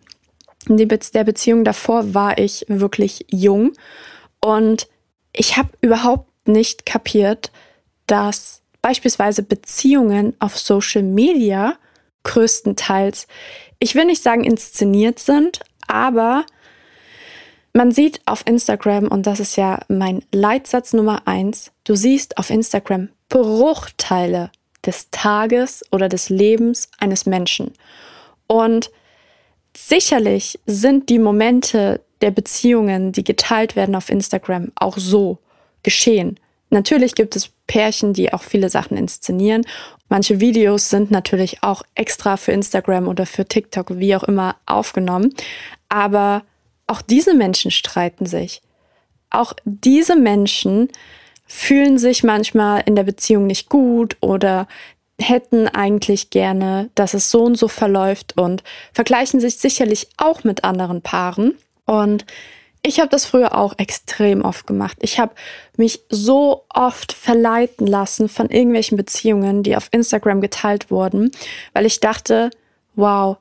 in 0.67 0.77
der 0.77 1.23
Beziehung 1.23 1.63
davor 1.63 2.13
war 2.13 2.38
ich 2.38 2.65
wirklich 2.67 3.25
jung 3.29 3.73
und 4.43 4.88
ich 5.31 5.57
habe 5.57 5.69
überhaupt 5.81 6.29
nicht 6.47 6.85
kapiert, 6.85 7.51
dass 8.07 8.61
beispielsweise 8.81 9.43
Beziehungen 9.43 10.35
auf 10.39 10.57
Social 10.57 11.03
Media 11.03 11.77
größtenteils, 12.23 13.27
ich 13.79 13.95
will 13.95 14.05
nicht 14.05 14.23
sagen 14.23 14.43
inszeniert 14.43 15.19
sind, 15.19 15.59
aber 15.88 16.45
man 17.73 17.91
sieht 17.91 18.21
auf 18.25 18.43
Instagram, 18.47 19.07
und 19.07 19.27
das 19.27 19.39
ist 19.39 19.57
ja 19.57 19.79
mein 19.89 20.23
Leitsatz 20.31 20.93
Nummer 20.93 21.27
eins, 21.27 21.71
du 21.83 21.95
siehst 21.95 22.38
auf 22.38 22.49
Instagram 22.49 23.09
Bruchteile 23.29 24.51
des 24.85 25.09
Tages 25.11 25.83
oder 25.91 26.07
des 26.07 26.29
Lebens 26.29 26.89
eines 26.99 27.25
Menschen. 27.25 27.73
Und 28.47 28.91
sicherlich 29.75 30.59
sind 30.65 31.09
die 31.09 31.19
Momente 31.19 32.01
der 32.21 32.31
Beziehungen, 32.31 33.11
die 33.11 33.23
geteilt 33.23 33.75
werden 33.75 33.95
auf 33.95 34.09
Instagram, 34.09 34.71
auch 34.75 34.97
so 34.97 35.39
geschehen. 35.83 36.39
Natürlich 36.69 37.15
gibt 37.15 37.35
es 37.35 37.51
Pärchen, 37.67 38.13
die 38.13 38.34
auch 38.34 38.43
viele 38.43 38.69
Sachen 38.69 38.97
inszenieren. 38.97 39.65
Manche 40.10 40.39
Videos 40.39 40.89
sind 40.89 41.12
natürlich 41.12 41.63
auch 41.63 41.84
extra 41.95 42.38
für 42.38 42.51
Instagram 42.51 43.08
oder 43.08 43.25
für 43.25 43.45
TikTok, 43.45 43.97
wie 43.97 44.15
auch 44.15 44.23
immer, 44.23 44.56
aufgenommen. 44.65 45.34
Aber 45.89 46.43
auch 46.88 47.01
diese 47.01 47.34
Menschen 47.34 47.71
streiten 47.71 48.25
sich. 48.25 48.62
Auch 49.30 49.54
diese 49.65 50.15
Menschen 50.15 50.89
fühlen 51.47 51.97
sich 51.97 52.23
manchmal 52.23 52.84
in 52.86 52.95
der 52.95 53.04
Beziehung 53.04 53.47
nicht 53.47 53.69
gut 53.69 54.17
oder 54.19 54.67
hätten 55.19 55.67
eigentlich 55.67 56.30
gerne, 56.30 56.89
dass 56.95 57.13
es 57.13 57.32
so 57.32 57.43
und 57.43 57.58
so 57.58 57.67
verläuft 57.67 58.38
und 58.38 58.63
vergleichen 58.91 59.39
sich 59.39 59.58
sicherlich 59.58 60.10
auch 60.17 60.43
mit 60.43 60.63
anderen 60.63 61.01
Paaren. 61.01 61.56
Und 61.86 62.25
ich 62.86 63.00
habe 63.00 63.10
das 63.10 63.26
früher 63.26 63.58
auch 63.58 63.74
extrem 63.78 64.43
oft 64.43 64.67
gemacht. 64.67 64.98
Ich 65.02 65.19
habe 65.19 65.34
mich 65.76 66.02
so 66.10 66.65
oft 66.69 67.13
verleiten 67.13 67.88
lassen 67.88 68.30
von 68.30 68.50
irgendwelchen 68.50 68.95
Beziehungen, 68.95 69.63
die 69.63 69.76
auf 69.76 69.88
Instagram 69.91 70.39
geteilt 70.39 70.91
wurden, 70.91 71.32
weil 71.74 71.86
ich 71.88 72.00
dachte, 72.00 72.52
wow, 72.95 73.38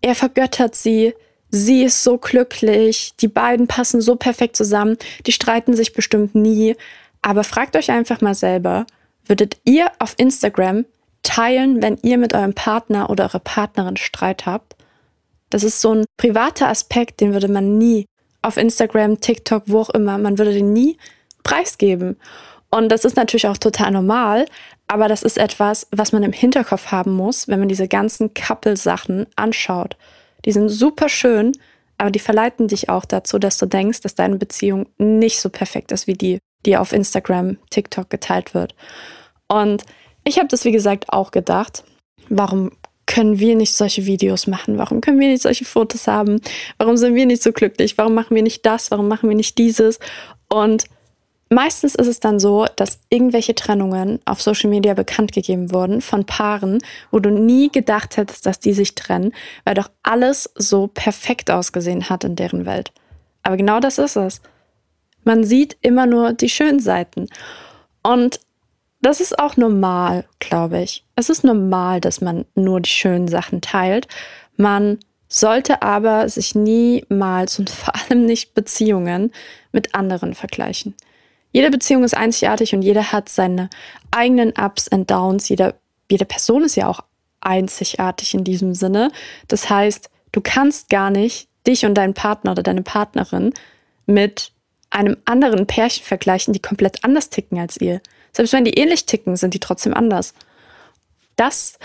er 0.00 0.14
vergöttert 0.14 0.76
sie, 0.76 1.14
sie 1.50 1.82
ist 1.82 2.04
so 2.04 2.18
glücklich, 2.18 3.14
die 3.20 3.28
beiden 3.28 3.66
passen 3.66 4.00
so 4.00 4.14
perfekt 4.14 4.56
zusammen, 4.56 4.96
die 5.26 5.32
streiten 5.32 5.74
sich 5.74 5.92
bestimmt 5.92 6.34
nie. 6.34 6.76
Aber 7.20 7.42
fragt 7.42 7.76
euch 7.76 7.90
einfach 7.90 8.20
mal 8.20 8.34
selber, 8.34 8.86
würdet 9.26 9.56
ihr 9.64 9.90
auf 9.98 10.14
Instagram 10.18 10.84
teilen, 11.22 11.82
wenn 11.82 11.98
ihr 12.02 12.16
mit 12.16 12.32
eurem 12.32 12.54
Partner 12.54 13.10
oder 13.10 13.24
eurer 13.24 13.40
Partnerin 13.40 13.96
Streit 13.96 14.46
habt? 14.46 14.76
Das 15.50 15.64
ist 15.64 15.80
so 15.80 15.94
ein 15.94 16.04
privater 16.16 16.68
Aspekt, 16.68 17.20
den 17.20 17.32
würde 17.32 17.48
man 17.48 17.76
nie 17.76 18.06
auf 18.42 18.56
Instagram, 18.56 19.20
TikTok, 19.20 19.64
wo 19.66 19.80
auch 19.80 19.90
immer, 19.90 20.18
man 20.18 20.38
würde 20.38 20.52
den 20.52 20.72
nie 20.72 20.98
preisgeben. 21.42 22.16
Und 22.70 22.88
das 22.90 23.04
ist 23.04 23.16
natürlich 23.16 23.46
auch 23.46 23.58
total 23.58 23.90
normal, 23.90 24.46
aber 24.88 25.08
das 25.08 25.22
ist 25.22 25.38
etwas, 25.38 25.86
was 25.90 26.12
man 26.12 26.22
im 26.22 26.32
Hinterkopf 26.32 26.86
haben 26.86 27.12
muss, 27.12 27.48
wenn 27.48 27.58
man 27.58 27.68
diese 27.68 27.88
ganzen 27.88 28.34
Couple-Sachen 28.34 29.26
anschaut. 29.36 29.96
Die 30.44 30.52
sind 30.52 30.68
super 30.68 31.08
schön, 31.08 31.52
aber 31.98 32.10
die 32.10 32.18
verleiten 32.18 32.68
dich 32.68 32.88
auch 32.88 33.04
dazu, 33.04 33.38
dass 33.38 33.58
du 33.58 33.66
denkst, 33.66 34.00
dass 34.00 34.14
deine 34.14 34.36
Beziehung 34.36 34.86
nicht 34.98 35.40
so 35.40 35.50
perfekt 35.50 35.92
ist 35.92 36.06
wie 36.06 36.14
die, 36.14 36.38
die 36.66 36.76
auf 36.76 36.92
Instagram, 36.92 37.58
TikTok 37.70 38.10
geteilt 38.10 38.54
wird. 38.54 38.74
Und 39.48 39.84
ich 40.24 40.38
habe 40.38 40.48
das, 40.48 40.64
wie 40.64 40.72
gesagt, 40.72 41.12
auch 41.12 41.30
gedacht. 41.30 41.84
Warum 42.28 42.72
können 43.12 43.38
wir 43.38 43.56
nicht 43.56 43.74
solche 43.74 44.06
Videos 44.06 44.46
machen? 44.46 44.78
Warum 44.78 45.02
können 45.02 45.20
wir 45.20 45.28
nicht 45.28 45.42
solche 45.42 45.66
Fotos 45.66 46.06
haben? 46.06 46.40
Warum 46.78 46.96
sind 46.96 47.14
wir 47.14 47.26
nicht 47.26 47.42
so 47.42 47.52
glücklich? 47.52 47.98
Warum 47.98 48.14
machen 48.14 48.34
wir 48.34 48.42
nicht 48.42 48.64
das? 48.64 48.90
Warum 48.90 49.06
machen 49.06 49.28
wir 49.28 49.36
nicht 49.36 49.58
dieses? 49.58 49.98
Und 50.48 50.84
meistens 51.50 51.94
ist 51.94 52.06
es 52.06 52.20
dann 52.20 52.40
so, 52.40 52.64
dass 52.76 53.00
irgendwelche 53.10 53.54
Trennungen 53.54 54.20
auf 54.24 54.40
Social 54.40 54.70
Media 54.70 54.94
bekannt 54.94 55.32
gegeben 55.32 55.74
wurden 55.74 56.00
von 56.00 56.24
Paaren, 56.24 56.78
wo 57.10 57.18
du 57.18 57.28
nie 57.28 57.68
gedacht 57.70 58.16
hättest, 58.16 58.46
dass 58.46 58.60
die 58.60 58.72
sich 58.72 58.94
trennen, 58.94 59.34
weil 59.66 59.74
doch 59.74 59.90
alles 60.02 60.50
so 60.54 60.86
perfekt 60.86 61.50
ausgesehen 61.50 62.08
hat 62.08 62.24
in 62.24 62.34
deren 62.34 62.64
Welt. 62.64 62.92
Aber 63.42 63.58
genau 63.58 63.78
das 63.78 63.98
ist 63.98 64.16
es. 64.16 64.40
Man 65.22 65.44
sieht 65.44 65.76
immer 65.82 66.06
nur 66.06 66.32
die 66.32 66.48
schönen 66.48 66.80
Seiten. 66.80 67.26
Und 68.02 68.40
das 69.02 69.20
ist 69.20 69.38
auch 69.38 69.56
normal, 69.56 70.24
glaube 70.38 70.80
ich. 70.80 71.04
Es 71.16 71.28
ist 71.28 71.44
normal, 71.44 72.00
dass 72.00 72.20
man 72.20 72.44
nur 72.54 72.80
die 72.80 72.90
schönen 72.90 73.28
Sachen 73.28 73.60
teilt. 73.60 74.08
Man 74.56 74.98
sollte 75.28 75.82
aber 75.82 76.28
sich 76.28 76.54
niemals 76.54 77.58
und 77.58 77.70
vor 77.70 77.94
allem 77.94 78.24
nicht 78.26 78.54
Beziehungen 78.54 79.32
mit 79.72 79.94
anderen 79.94 80.34
vergleichen. 80.34 80.94
Jede 81.50 81.70
Beziehung 81.70 82.04
ist 82.04 82.16
einzigartig 82.16 82.74
und 82.74 82.82
jeder 82.82 83.12
hat 83.12 83.28
seine 83.28 83.68
eigenen 84.10 84.52
Ups 84.58 84.88
und 84.88 85.10
Downs. 85.10 85.48
Jeder, 85.48 85.74
jede 86.10 86.24
Person 86.24 86.64
ist 86.64 86.76
ja 86.76 86.88
auch 86.88 87.00
einzigartig 87.40 88.34
in 88.34 88.44
diesem 88.44 88.74
Sinne. 88.74 89.10
Das 89.48 89.68
heißt, 89.68 90.08
du 90.30 90.40
kannst 90.40 90.88
gar 90.88 91.10
nicht 91.10 91.48
dich 91.66 91.84
und 91.84 91.94
deinen 91.94 92.14
Partner 92.14 92.52
oder 92.52 92.62
deine 92.62 92.82
Partnerin 92.82 93.52
mit 94.06 94.52
einem 94.92 95.16
anderen 95.24 95.66
Pärchen 95.66 96.04
vergleichen, 96.04 96.52
die 96.52 96.60
komplett 96.60 97.04
anders 97.04 97.30
ticken 97.30 97.58
als 97.58 97.76
ihr. 97.80 98.00
Selbst 98.32 98.52
wenn 98.52 98.64
die 98.64 98.74
ähnlich 98.74 99.06
ticken, 99.06 99.36
sind 99.36 99.54
die 99.54 99.60
trotzdem 99.60 99.94
anders. 99.94 100.34
Das 101.36 101.78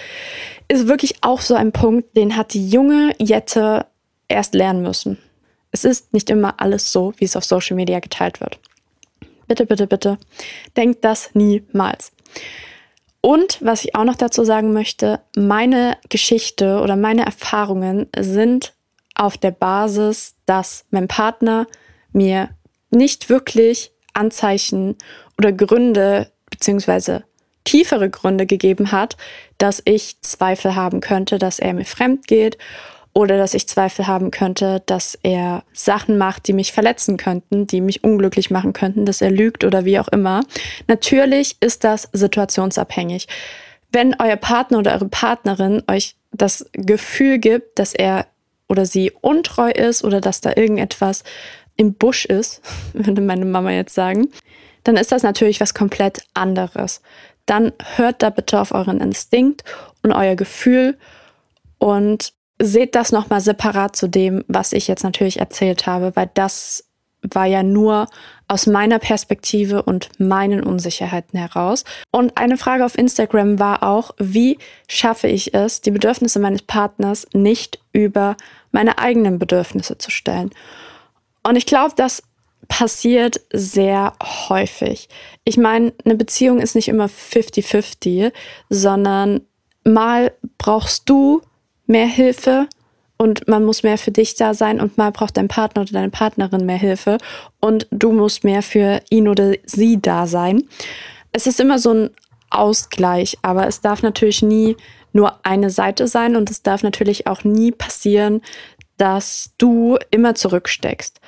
ist 0.67 0.87
wirklich 0.87 1.15
auch 1.21 1.41
so 1.41 1.55
ein 1.55 1.71
Punkt, 1.71 2.15
den 2.15 2.35
hat 2.35 2.53
die 2.53 2.69
junge 2.69 3.13
Jette 3.19 3.85
erst 4.27 4.53
lernen 4.53 4.81
müssen. 4.81 5.17
Es 5.71 5.83
ist 5.85 6.13
nicht 6.13 6.29
immer 6.29 6.59
alles 6.59 6.91
so, 6.91 7.13
wie 7.17 7.25
es 7.25 7.35
auf 7.35 7.45
Social 7.45 7.75
Media 7.75 7.99
geteilt 7.99 8.39
wird. 8.41 8.59
Bitte, 9.47 9.65
bitte, 9.65 9.87
bitte, 9.87 10.17
denkt 10.75 11.03
das 11.05 11.29
niemals. 11.33 12.11
Und 13.21 13.59
was 13.61 13.83
ich 13.83 13.95
auch 13.95 14.03
noch 14.03 14.15
dazu 14.15 14.43
sagen 14.43 14.73
möchte, 14.73 15.21
meine 15.35 15.97
Geschichte 16.09 16.81
oder 16.81 16.95
meine 16.95 17.25
Erfahrungen 17.25 18.07
sind 18.17 18.73
auf 19.15 19.37
der 19.37 19.51
Basis, 19.51 20.35
dass 20.45 20.85
mein 20.91 21.07
Partner 21.07 21.67
mir 22.11 22.49
nicht 22.89 23.29
wirklich 23.29 23.91
Anzeichen 24.13 24.95
oder 25.37 25.51
Gründe 25.51 26.31
beziehungsweise 26.49 27.23
tiefere 27.63 28.09
Gründe 28.09 28.45
gegeben 28.45 28.91
hat, 28.91 29.17
dass 29.57 29.81
ich 29.85 30.21
Zweifel 30.21 30.75
haben 30.75 31.01
könnte, 31.01 31.37
dass 31.37 31.59
er 31.59 31.73
mir 31.73 31.85
fremd 31.85 32.27
geht 32.27 32.57
oder 33.13 33.37
dass 33.37 33.53
ich 33.53 33.67
Zweifel 33.67 34.07
haben 34.07 34.31
könnte, 34.31 34.81
dass 34.85 35.17
er 35.23 35.63
Sachen 35.73 36.17
macht, 36.17 36.47
die 36.47 36.53
mich 36.53 36.71
verletzen 36.71 37.17
könnten, 37.17 37.67
die 37.67 37.81
mich 37.81 38.03
unglücklich 38.03 38.51
machen 38.51 38.73
könnten, 38.73 39.05
dass 39.05 39.21
er 39.21 39.31
lügt 39.31 39.63
oder 39.63 39.85
wie 39.85 39.99
auch 39.99 40.07
immer. 40.07 40.43
Natürlich 40.87 41.57
ist 41.59 41.83
das 41.83 42.09
situationsabhängig. 42.13 43.27
Wenn 43.91 44.15
euer 44.19 44.35
Partner 44.35 44.77
oder 44.77 44.93
eure 44.93 45.09
Partnerin 45.09 45.83
euch 45.89 46.15
das 46.31 46.69
Gefühl 46.73 47.39
gibt, 47.39 47.79
dass 47.79 47.93
er 47.93 48.27
oder 48.69 48.85
sie 48.85 49.11
untreu 49.21 49.71
ist 49.71 50.03
oder 50.03 50.21
dass 50.21 50.39
da 50.39 50.51
irgendetwas 50.55 51.23
im 51.77 51.93
Busch 51.93 52.25
ist, 52.25 52.61
würde 52.93 53.21
meine 53.21 53.45
Mama 53.45 53.71
jetzt 53.71 53.95
sagen, 53.95 54.27
dann 54.83 54.97
ist 54.97 55.11
das 55.11 55.23
natürlich 55.23 55.59
was 55.59 55.73
komplett 55.73 56.21
anderes. 56.33 57.01
Dann 57.45 57.71
hört 57.95 58.21
da 58.21 58.29
bitte 58.29 58.59
auf 58.59 58.73
euren 58.73 58.99
Instinkt 58.99 59.63
und 60.03 60.11
euer 60.11 60.35
Gefühl 60.35 60.97
und 61.77 62.33
seht 62.59 62.95
das 62.95 63.11
nochmal 63.11 63.41
separat 63.41 63.95
zu 63.95 64.07
dem, 64.07 64.43
was 64.47 64.73
ich 64.73 64.87
jetzt 64.87 65.03
natürlich 65.03 65.39
erzählt 65.39 65.85
habe, 65.85 66.15
weil 66.15 66.29
das 66.33 66.85
war 67.21 67.45
ja 67.45 67.63
nur 67.63 68.07
aus 68.47 68.67
meiner 68.67 68.99
Perspektive 68.99 69.83
und 69.83 70.09
meinen 70.19 70.63
Unsicherheiten 70.63 71.37
heraus. 71.37 71.83
Und 72.11 72.37
eine 72.37 72.57
Frage 72.57 72.85
auf 72.85 72.97
Instagram 72.97 73.59
war 73.59 73.83
auch, 73.83 74.11
wie 74.17 74.57
schaffe 74.87 75.27
ich 75.27 75.53
es, 75.53 75.81
die 75.81 75.91
Bedürfnisse 75.91 76.39
meines 76.39 76.61
Partners 76.61 77.27
nicht 77.33 77.79
über 77.91 78.37
meine 78.71 78.97
eigenen 78.97 79.39
Bedürfnisse 79.39 79.97
zu 79.97 80.11
stellen? 80.11 80.51
Und 81.47 81.55
ich 81.55 81.65
glaube, 81.65 81.93
das 81.95 82.23
passiert 82.67 83.39
sehr 83.53 84.13
häufig. 84.49 85.07
Ich 85.45 85.55
meine, 85.55 85.93
eine 86.03 86.15
Beziehung 86.15 86.59
ist 86.59 86.75
nicht 86.75 86.89
immer 86.89 87.05
50-50, 87.05 88.33
sondern 88.69 89.41
mal 89.85 90.33
brauchst 90.57 91.09
du 91.09 91.41
mehr 91.85 92.05
Hilfe 92.05 92.67
und 93.17 93.47
man 93.47 93.63
muss 93.63 93.83
mehr 93.83 93.97
für 93.97 94.11
dich 94.11 94.35
da 94.35 94.53
sein 94.53 94.81
und 94.81 94.97
mal 94.97 95.13
braucht 95.13 95.37
dein 95.37 95.47
Partner 95.47 95.83
oder 95.83 95.93
deine 95.93 96.09
Partnerin 96.09 96.65
mehr 96.65 96.77
Hilfe 96.77 97.17
und 97.61 97.87
du 97.91 98.11
musst 98.11 98.43
mehr 98.43 98.61
für 98.61 99.01
ihn 99.09 99.29
oder 99.29 99.53
sie 99.63 100.01
da 100.01 100.27
sein. 100.27 100.67
Es 101.31 101.47
ist 101.47 101.61
immer 101.61 101.79
so 101.79 101.93
ein 101.93 102.09
Ausgleich, 102.49 103.37
aber 103.41 103.67
es 103.67 103.79
darf 103.79 104.03
natürlich 104.03 104.41
nie 104.41 104.75
nur 105.13 105.45
eine 105.45 105.69
Seite 105.69 106.07
sein 106.07 106.35
und 106.35 106.51
es 106.51 106.61
darf 106.61 106.83
natürlich 106.83 107.25
auch 107.25 107.43
nie 107.43 107.71
passieren, 107.71 108.41
dass 108.97 109.51
du 109.57 109.97
immer 110.11 110.35
zurücksteckst. 110.35 111.19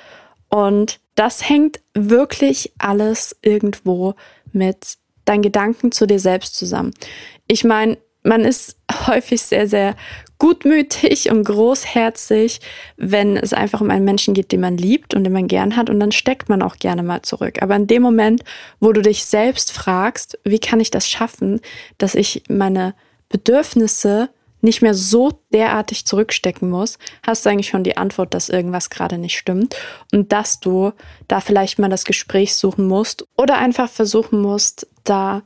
Und 0.50 1.00
das 1.16 1.48
hängt 1.48 1.80
wirklich 1.94 2.72
alles 2.78 3.36
irgendwo 3.42 4.16
mit 4.52 4.98
deinen 5.26 5.44
Gedanken 5.44 5.92
zu 5.92 6.08
dir 6.08 6.20
selbst 6.20 6.56
zusammen. 6.56 6.92
Ich 7.48 7.64
meine, 7.64 7.98
man 8.24 8.42
ist 8.42 8.78
häufig 9.08 9.42
sehr, 9.42 9.68
sehr 9.68 9.96
gutmütig 10.40 11.30
und 11.30 11.44
großherzig, 11.44 12.62
wenn 12.96 13.36
es 13.36 13.54
einfach 13.54 13.82
um 13.82 13.92
einen 13.92 14.06
Menschen 14.06 14.34
geht, 14.34 14.54
den 14.54 14.62
man 14.62 14.78
liebt 14.78 15.14
und 15.14 15.26
den 15.26 15.34
man 15.34 15.48
gern 15.48 15.76
hat. 15.76 15.90
Und 15.90 16.00
dann 16.00 16.14
steckt 16.14 16.48
man 16.48 16.62
auch 16.62 16.78
gerne 16.78 17.04
mal 17.04 17.22
zurück. 17.22 17.62
Aber 17.62 17.76
in 17.76 17.88
dem 17.88 18.02
Moment, 18.02 18.44
wo 18.80 18.94
du 18.94 19.02
dich 19.02 19.26
selbst 19.26 19.72
fragst, 19.72 20.40
wie 20.46 20.60
kann 20.60 20.80
ich 20.80 20.92
das 20.92 21.10
schaffen, 21.10 21.60
dass 21.98 22.16
ich 22.16 22.44
meine 22.48 22.96
Bedürfnisse 23.28 24.30
nicht 24.62 24.82
mehr 24.82 24.94
so 24.94 25.42
derartig 25.54 26.06
zurückstecken 26.06 26.70
muss, 26.70 26.98
hast 27.26 27.46
du 27.46 27.50
eigentlich 27.50 27.70
schon 27.70 27.84
die 27.84 27.98
Antwort, 27.98 28.34
dass 28.34 28.50
irgendwas 28.50 28.90
gerade 28.90 29.18
nicht 29.18 29.38
stimmt 29.38 29.76
und 30.12 30.32
dass 30.32 30.60
du 30.60 30.92
da 31.28 31.40
vielleicht 31.40 31.80
mal 31.80 31.90
das 31.90 32.06
Gespräch 32.06 32.56
suchen 32.56 32.88
musst 32.88 33.26
oder 33.38 33.58
einfach 33.58 33.90
versuchen 33.90 34.42
musst, 34.42 34.88
da 35.04 35.42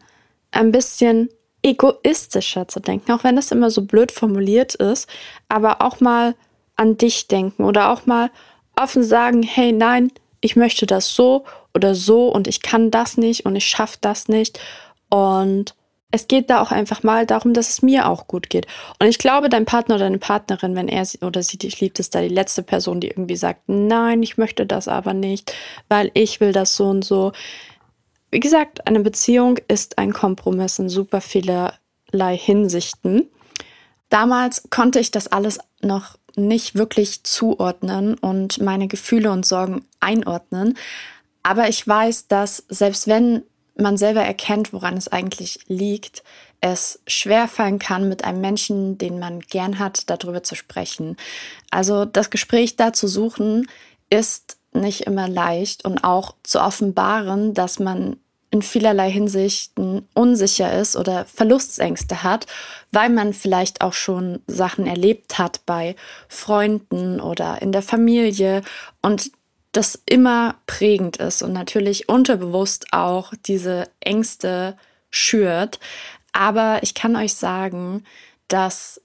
ein 0.51 0.71
bisschen 0.71 1.29
egoistischer 1.63 2.67
zu 2.67 2.79
denken, 2.79 3.11
auch 3.11 3.23
wenn 3.23 3.35
das 3.35 3.51
immer 3.51 3.71
so 3.71 3.83
blöd 3.83 4.11
formuliert 4.11 4.75
ist, 4.75 5.07
aber 5.47 5.81
auch 5.81 5.99
mal 5.99 6.35
an 6.75 6.97
dich 6.97 7.27
denken 7.27 7.63
oder 7.63 7.89
auch 7.89 8.05
mal 8.05 8.31
offen 8.75 9.03
sagen, 9.03 9.43
hey, 9.43 9.71
nein, 9.71 10.11
ich 10.41 10.55
möchte 10.55 10.85
das 10.85 11.13
so 11.13 11.45
oder 11.73 11.95
so 11.95 12.27
und 12.27 12.47
ich 12.47 12.61
kann 12.61 12.91
das 12.91 13.17
nicht 13.17 13.45
und 13.45 13.55
ich 13.55 13.65
schaffe 13.65 13.97
das 14.01 14.27
nicht. 14.27 14.59
Und 15.09 15.75
es 16.13 16.27
geht 16.27 16.51
da 16.51 16.61
auch 16.61 16.71
einfach 16.71 17.01
mal 17.01 17.25
darum, 17.25 17.55
dass 17.55 17.69
es 17.69 17.81
mir 17.81 18.07
auch 18.07 18.27
gut 18.27 18.51
geht. 18.51 18.67
Und 18.99 19.07
ich 19.07 19.17
glaube, 19.17 19.49
dein 19.49 19.65
Partner 19.65 19.95
oder 19.95 20.03
deine 20.03 20.19
Partnerin, 20.19 20.75
wenn 20.75 20.87
er 20.87 21.07
oder 21.21 21.41
sie 21.41 21.57
dich 21.57 21.81
liebt, 21.81 21.99
ist 21.99 22.13
da 22.13 22.21
die 22.21 22.27
letzte 22.27 22.61
Person, 22.61 22.99
die 22.99 23.07
irgendwie 23.07 23.35
sagt, 23.35 23.61
nein, 23.65 24.21
ich 24.21 24.37
möchte 24.37 24.67
das 24.67 24.87
aber 24.87 25.15
nicht, 25.15 25.55
weil 25.89 26.11
ich 26.13 26.39
will 26.39 26.51
das 26.51 26.75
so 26.75 26.85
und 26.85 27.03
so. 27.03 27.31
Wie 28.29 28.39
gesagt, 28.39 28.85
eine 28.85 28.99
Beziehung 28.99 29.57
ist 29.67 29.97
ein 29.97 30.13
Kompromiss 30.13 30.77
in 30.77 30.87
super 30.87 31.19
vielerlei 31.19 32.37
Hinsichten. 32.37 33.27
Damals 34.09 34.69
konnte 34.69 34.99
ich 34.99 35.09
das 35.09 35.27
alles 35.27 35.57
noch 35.81 36.19
nicht 36.35 36.75
wirklich 36.75 37.23
zuordnen 37.23 38.19
und 38.19 38.61
meine 38.61 38.87
Gefühle 38.87 39.31
und 39.31 39.47
Sorgen 39.47 39.83
einordnen. 39.99 40.77
Aber 41.41 41.69
ich 41.69 41.87
weiß, 41.87 42.27
dass 42.27 42.65
selbst 42.69 43.07
wenn 43.07 43.41
man 43.75 43.97
selber 43.97 44.21
erkennt, 44.21 44.73
woran 44.73 44.97
es 44.97 45.07
eigentlich 45.07 45.59
liegt, 45.67 46.23
es 46.61 46.99
schwer 47.07 47.47
fallen 47.47 47.79
kann, 47.79 48.07
mit 48.07 48.23
einem 48.23 48.39
Menschen, 48.39 48.97
den 48.97 49.19
man 49.19 49.41
gern 49.41 49.79
hat, 49.79 50.09
darüber 50.09 50.43
zu 50.43 50.55
sprechen. 50.55 51.17
Also 51.71 52.05
das 52.05 52.29
Gespräch 52.29 52.75
da 52.75 52.93
zu 52.93 53.07
suchen, 53.07 53.67
ist 54.09 54.57
nicht 54.71 55.01
immer 55.01 55.27
leicht 55.27 55.85
und 55.85 56.03
auch 56.03 56.35
zu 56.43 56.61
offenbaren, 56.61 57.53
dass 57.53 57.79
man 57.79 58.17
in 58.53 58.61
vielerlei 58.61 59.09
Hinsichten 59.09 60.07
unsicher 60.13 60.79
ist 60.79 60.95
oder 60.95 61.25
Verlustsängste 61.25 62.21
hat, 62.21 62.45
weil 62.91 63.09
man 63.09 63.33
vielleicht 63.33 63.81
auch 63.81 63.93
schon 63.93 64.41
Sachen 64.45 64.85
erlebt 64.85 65.39
hat 65.39 65.65
bei 65.65 65.95
Freunden 66.27 67.19
oder 67.19 67.61
in 67.63 67.71
der 67.71 67.81
Familie 67.81 68.61
und 69.01 69.31
das 69.73 70.01
immer 70.05 70.55
prägend 70.67 71.17
ist 71.17 71.41
und 71.41 71.51
natürlich 71.51 72.07
unterbewusst 72.07 72.87
auch 72.93 73.33
diese 73.45 73.89
Ängste 73.99 74.77
schürt. 75.09 75.79
Aber 76.31 76.79
ich 76.81 76.93
kann 76.93 77.15
euch 77.15 77.33
sagen, 77.33 78.05
dass 78.47 79.01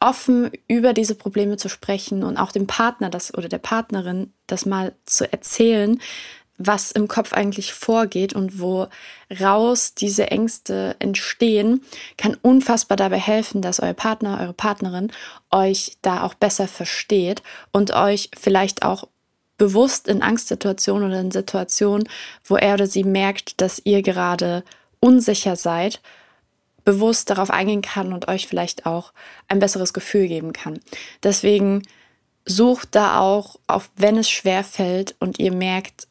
offen 0.00 0.50
über 0.68 0.92
diese 0.92 1.14
Probleme 1.14 1.56
zu 1.56 1.68
sprechen 1.68 2.24
und 2.24 2.36
auch 2.36 2.52
dem 2.52 2.66
Partner 2.66 3.10
das 3.10 3.32
oder 3.34 3.48
der 3.48 3.58
Partnerin 3.58 4.32
das 4.46 4.66
mal 4.66 4.92
zu 5.06 5.30
erzählen, 5.30 6.00
was 6.56 6.92
im 6.92 7.08
Kopf 7.08 7.32
eigentlich 7.32 7.72
vorgeht 7.72 8.32
und 8.32 8.60
wo 8.60 8.86
raus 9.40 9.94
diese 9.94 10.30
Ängste 10.30 10.94
entstehen, 10.98 11.82
kann 12.16 12.36
unfassbar 12.40 12.96
dabei 12.96 13.18
helfen, 13.18 13.60
dass 13.60 13.80
euer 13.80 13.94
Partner, 13.94 14.38
eure 14.40 14.52
Partnerin 14.52 15.10
euch 15.50 15.96
da 16.02 16.22
auch 16.22 16.34
besser 16.34 16.68
versteht 16.68 17.42
und 17.72 17.92
euch 17.92 18.30
vielleicht 18.38 18.84
auch 18.84 19.08
bewusst 19.56 20.08
in 20.08 20.22
Angstsituationen 20.22 21.08
oder 21.08 21.20
in 21.20 21.30
Situationen, 21.30 22.08
wo 22.44 22.56
er 22.56 22.74
oder 22.74 22.86
sie 22.86 23.04
merkt, 23.04 23.60
dass 23.60 23.80
ihr 23.84 24.02
gerade 24.02 24.64
unsicher 25.00 25.56
seid, 25.56 26.00
bewusst 26.84 27.30
darauf 27.30 27.50
eingehen 27.50 27.82
kann 27.82 28.12
und 28.12 28.28
euch 28.28 28.46
vielleicht 28.46 28.86
auch 28.86 29.12
ein 29.48 29.58
besseres 29.58 29.92
Gefühl 29.92 30.28
geben 30.28 30.52
kann. 30.52 30.80
Deswegen 31.22 31.82
sucht 32.44 32.94
da 32.94 33.20
auch, 33.20 33.56
auch 33.66 33.84
wenn 33.96 34.18
es 34.18 34.28
schwer 34.28 34.64
fällt 34.64 35.14
und 35.18 35.38
ihr 35.38 35.52
merkt, 35.52 36.08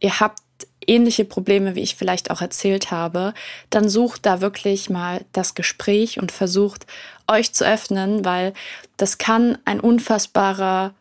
ihr 0.00 0.20
habt 0.20 0.40
ähnliche 0.86 1.24
Probleme, 1.24 1.74
wie 1.74 1.82
ich 1.82 1.96
vielleicht 1.96 2.30
auch 2.30 2.40
erzählt 2.40 2.90
habe, 2.90 3.34
dann 3.68 3.88
sucht 3.88 4.24
da 4.24 4.40
wirklich 4.40 4.88
mal 4.88 5.24
das 5.32 5.54
Gespräch 5.54 6.18
und 6.18 6.32
versucht 6.32 6.86
euch 7.26 7.52
zu 7.52 7.66
öffnen, 7.66 8.24
weil 8.24 8.54
das 8.96 9.18
kann 9.18 9.58
ein 9.66 9.80
unfassbarer 9.80 10.94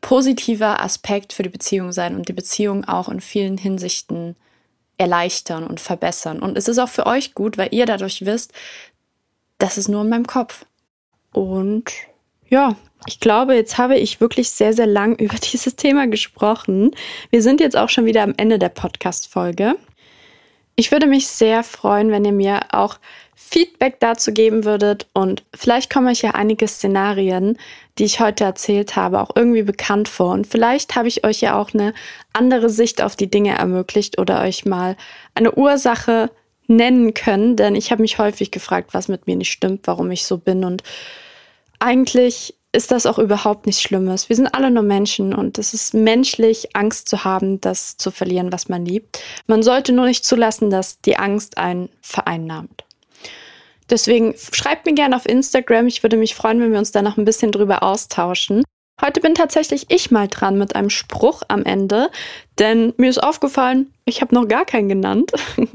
positiver 0.00 0.82
Aspekt 0.82 1.32
für 1.32 1.42
die 1.42 1.48
Beziehung 1.48 1.92
sein 1.92 2.16
und 2.16 2.28
die 2.28 2.32
Beziehung 2.32 2.84
auch 2.84 3.08
in 3.08 3.20
vielen 3.20 3.58
Hinsichten 3.58 4.36
erleichtern 4.96 5.66
und 5.66 5.80
verbessern. 5.80 6.40
Und 6.40 6.58
es 6.58 6.68
ist 6.68 6.78
auch 6.78 6.88
für 6.88 7.06
euch 7.06 7.34
gut, 7.34 7.56
weil 7.56 7.68
ihr 7.72 7.86
dadurch 7.86 8.24
wisst, 8.24 8.52
das 9.58 9.78
ist 9.78 9.88
nur 9.88 10.02
in 10.02 10.08
meinem 10.08 10.26
Kopf. 10.26 10.66
Und 11.32 11.92
ja, 12.48 12.76
ich 13.06 13.20
glaube, 13.20 13.54
jetzt 13.54 13.78
habe 13.78 13.96
ich 13.96 14.20
wirklich 14.20 14.50
sehr, 14.50 14.72
sehr 14.72 14.86
lang 14.86 15.16
über 15.18 15.36
dieses 15.36 15.76
Thema 15.76 16.06
gesprochen. 16.06 16.90
Wir 17.30 17.42
sind 17.42 17.60
jetzt 17.60 17.76
auch 17.76 17.88
schon 17.88 18.06
wieder 18.06 18.22
am 18.22 18.34
Ende 18.36 18.58
der 18.58 18.70
Podcast-Folge. 18.70 19.76
Ich 20.76 20.92
würde 20.92 21.06
mich 21.06 21.26
sehr 21.26 21.64
freuen, 21.64 22.10
wenn 22.10 22.24
ihr 22.24 22.32
mir 22.32 22.60
auch 22.70 22.98
Feedback 23.40 24.00
dazu 24.00 24.32
geben 24.32 24.64
würdet 24.64 25.06
und 25.14 25.44
vielleicht 25.54 25.90
kommen 25.90 26.08
euch 26.08 26.22
ja 26.22 26.32
einige 26.32 26.66
Szenarien, 26.66 27.56
die 27.96 28.04
ich 28.04 28.18
heute 28.18 28.42
erzählt 28.42 28.96
habe, 28.96 29.20
auch 29.20 29.30
irgendwie 29.36 29.62
bekannt 29.62 30.08
vor 30.08 30.32
und 30.32 30.48
vielleicht 30.48 30.96
habe 30.96 31.06
ich 31.06 31.24
euch 31.24 31.40
ja 31.40 31.58
auch 31.58 31.72
eine 31.72 31.94
andere 32.32 32.68
Sicht 32.68 33.00
auf 33.00 33.14
die 33.14 33.30
Dinge 33.30 33.56
ermöglicht 33.56 34.18
oder 34.18 34.42
euch 34.42 34.66
mal 34.66 34.96
eine 35.36 35.54
Ursache 35.54 36.30
nennen 36.66 37.14
können, 37.14 37.54
denn 37.54 37.76
ich 37.76 37.92
habe 37.92 38.02
mich 38.02 38.18
häufig 38.18 38.50
gefragt, 38.50 38.92
was 38.92 39.06
mit 39.06 39.28
mir 39.28 39.36
nicht 39.36 39.52
stimmt, 39.52 39.86
warum 39.86 40.10
ich 40.10 40.26
so 40.26 40.36
bin 40.36 40.64
und 40.64 40.82
eigentlich 41.78 42.56
ist 42.72 42.90
das 42.90 43.06
auch 43.06 43.18
überhaupt 43.18 43.66
nichts 43.66 43.80
Schlimmes. 43.80 44.28
Wir 44.28 44.36
sind 44.36 44.52
alle 44.52 44.70
nur 44.70 44.82
Menschen 44.82 45.32
und 45.32 45.58
es 45.58 45.72
ist 45.72 45.94
menschlich, 45.94 46.76
Angst 46.76 47.08
zu 47.08 47.24
haben, 47.24 47.60
das 47.60 47.96
zu 47.96 48.10
verlieren, 48.10 48.52
was 48.52 48.68
man 48.68 48.84
liebt. 48.84 49.22
Man 49.46 49.62
sollte 49.62 49.92
nur 49.92 50.06
nicht 50.06 50.24
zulassen, 50.24 50.70
dass 50.70 51.00
die 51.00 51.16
Angst 51.16 51.56
einen 51.56 51.88
vereinnahmt. 52.02 52.84
Deswegen 53.90 54.34
schreibt 54.52 54.86
mir 54.86 54.94
gerne 54.94 55.16
auf 55.16 55.26
Instagram. 55.26 55.86
Ich 55.86 56.02
würde 56.02 56.16
mich 56.16 56.34
freuen, 56.34 56.60
wenn 56.60 56.72
wir 56.72 56.78
uns 56.78 56.92
da 56.92 57.02
noch 57.02 57.16
ein 57.16 57.24
bisschen 57.24 57.52
drüber 57.52 57.82
austauschen. 57.82 58.62
Heute 59.00 59.20
bin 59.20 59.34
tatsächlich 59.34 59.86
ich 59.90 60.10
mal 60.10 60.26
dran 60.26 60.58
mit 60.58 60.74
einem 60.74 60.90
Spruch 60.90 61.42
am 61.46 61.64
Ende, 61.64 62.10
denn 62.58 62.94
mir 62.96 63.08
ist 63.08 63.22
aufgefallen, 63.22 63.92
ich 64.04 64.20
habe 64.20 64.34
noch 64.34 64.48
gar 64.48 64.64
keinen 64.64 64.88
genannt. 64.88 65.30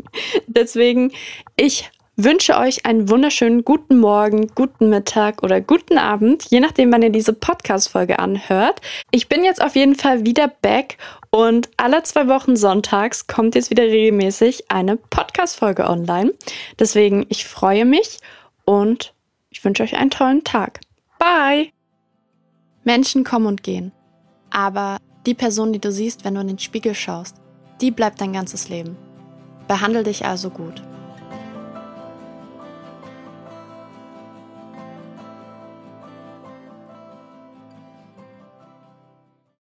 Deswegen, 0.47 1.13
ich 1.55 1.89
wünsche 2.17 2.57
euch 2.57 2.85
einen 2.85 3.09
wunderschönen 3.09 3.63
guten 3.63 3.97
Morgen, 3.97 4.51
guten 4.53 4.89
Mittag 4.89 5.41
oder 5.41 5.61
guten 5.61 5.97
Abend, 5.97 6.45
je 6.49 6.59
nachdem, 6.59 6.91
wann 6.91 7.01
ihr 7.01 7.11
diese 7.11 7.33
Podcast-Folge 7.33 8.19
anhört. 8.19 8.81
Ich 9.11 9.29
bin 9.29 9.45
jetzt 9.45 9.61
auf 9.61 9.75
jeden 9.75 9.95
Fall 9.95 10.25
wieder 10.25 10.49
back 10.61 10.97
und 11.33 11.71
alle 11.77 12.03
zwei 12.03 12.27
Wochen 12.27 12.55
sonntags 12.55 13.25
kommt 13.25 13.55
jetzt 13.55 13.71
wieder 13.71 13.81
regelmäßig 13.81 14.69
eine 14.69 14.97
Podcast-Folge 14.97 15.89
online. 15.89 16.31
Deswegen, 16.77 17.25
ich 17.29 17.47
freue 17.47 17.85
mich 17.85 18.19
und 18.65 19.15
ich 19.49 19.65
wünsche 19.65 19.81
euch 19.81 19.97
einen 19.97 20.11
tollen 20.11 20.43
Tag. 20.43 20.79
Bye! 21.17 21.71
Menschen 22.83 23.23
kommen 23.23 23.47
und 23.47 23.63
gehen. 23.63 23.91
Aber 24.51 24.97
die 25.25 25.33
Person, 25.33 25.73
die 25.73 25.81
du 25.81 25.91
siehst, 25.91 26.23
wenn 26.23 26.35
du 26.35 26.41
in 26.41 26.49
den 26.49 26.59
Spiegel 26.59 26.93
schaust, 26.93 27.37
die 27.81 27.89
bleibt 27.89 28.21
dein 28.21 28.33
ganzes 28.33 28.69
Leben. 28.69 28.95
Behandle 29.67 30.03
dich 30.03 30.25
also 30.27 30.51
gut. 30.51 30.83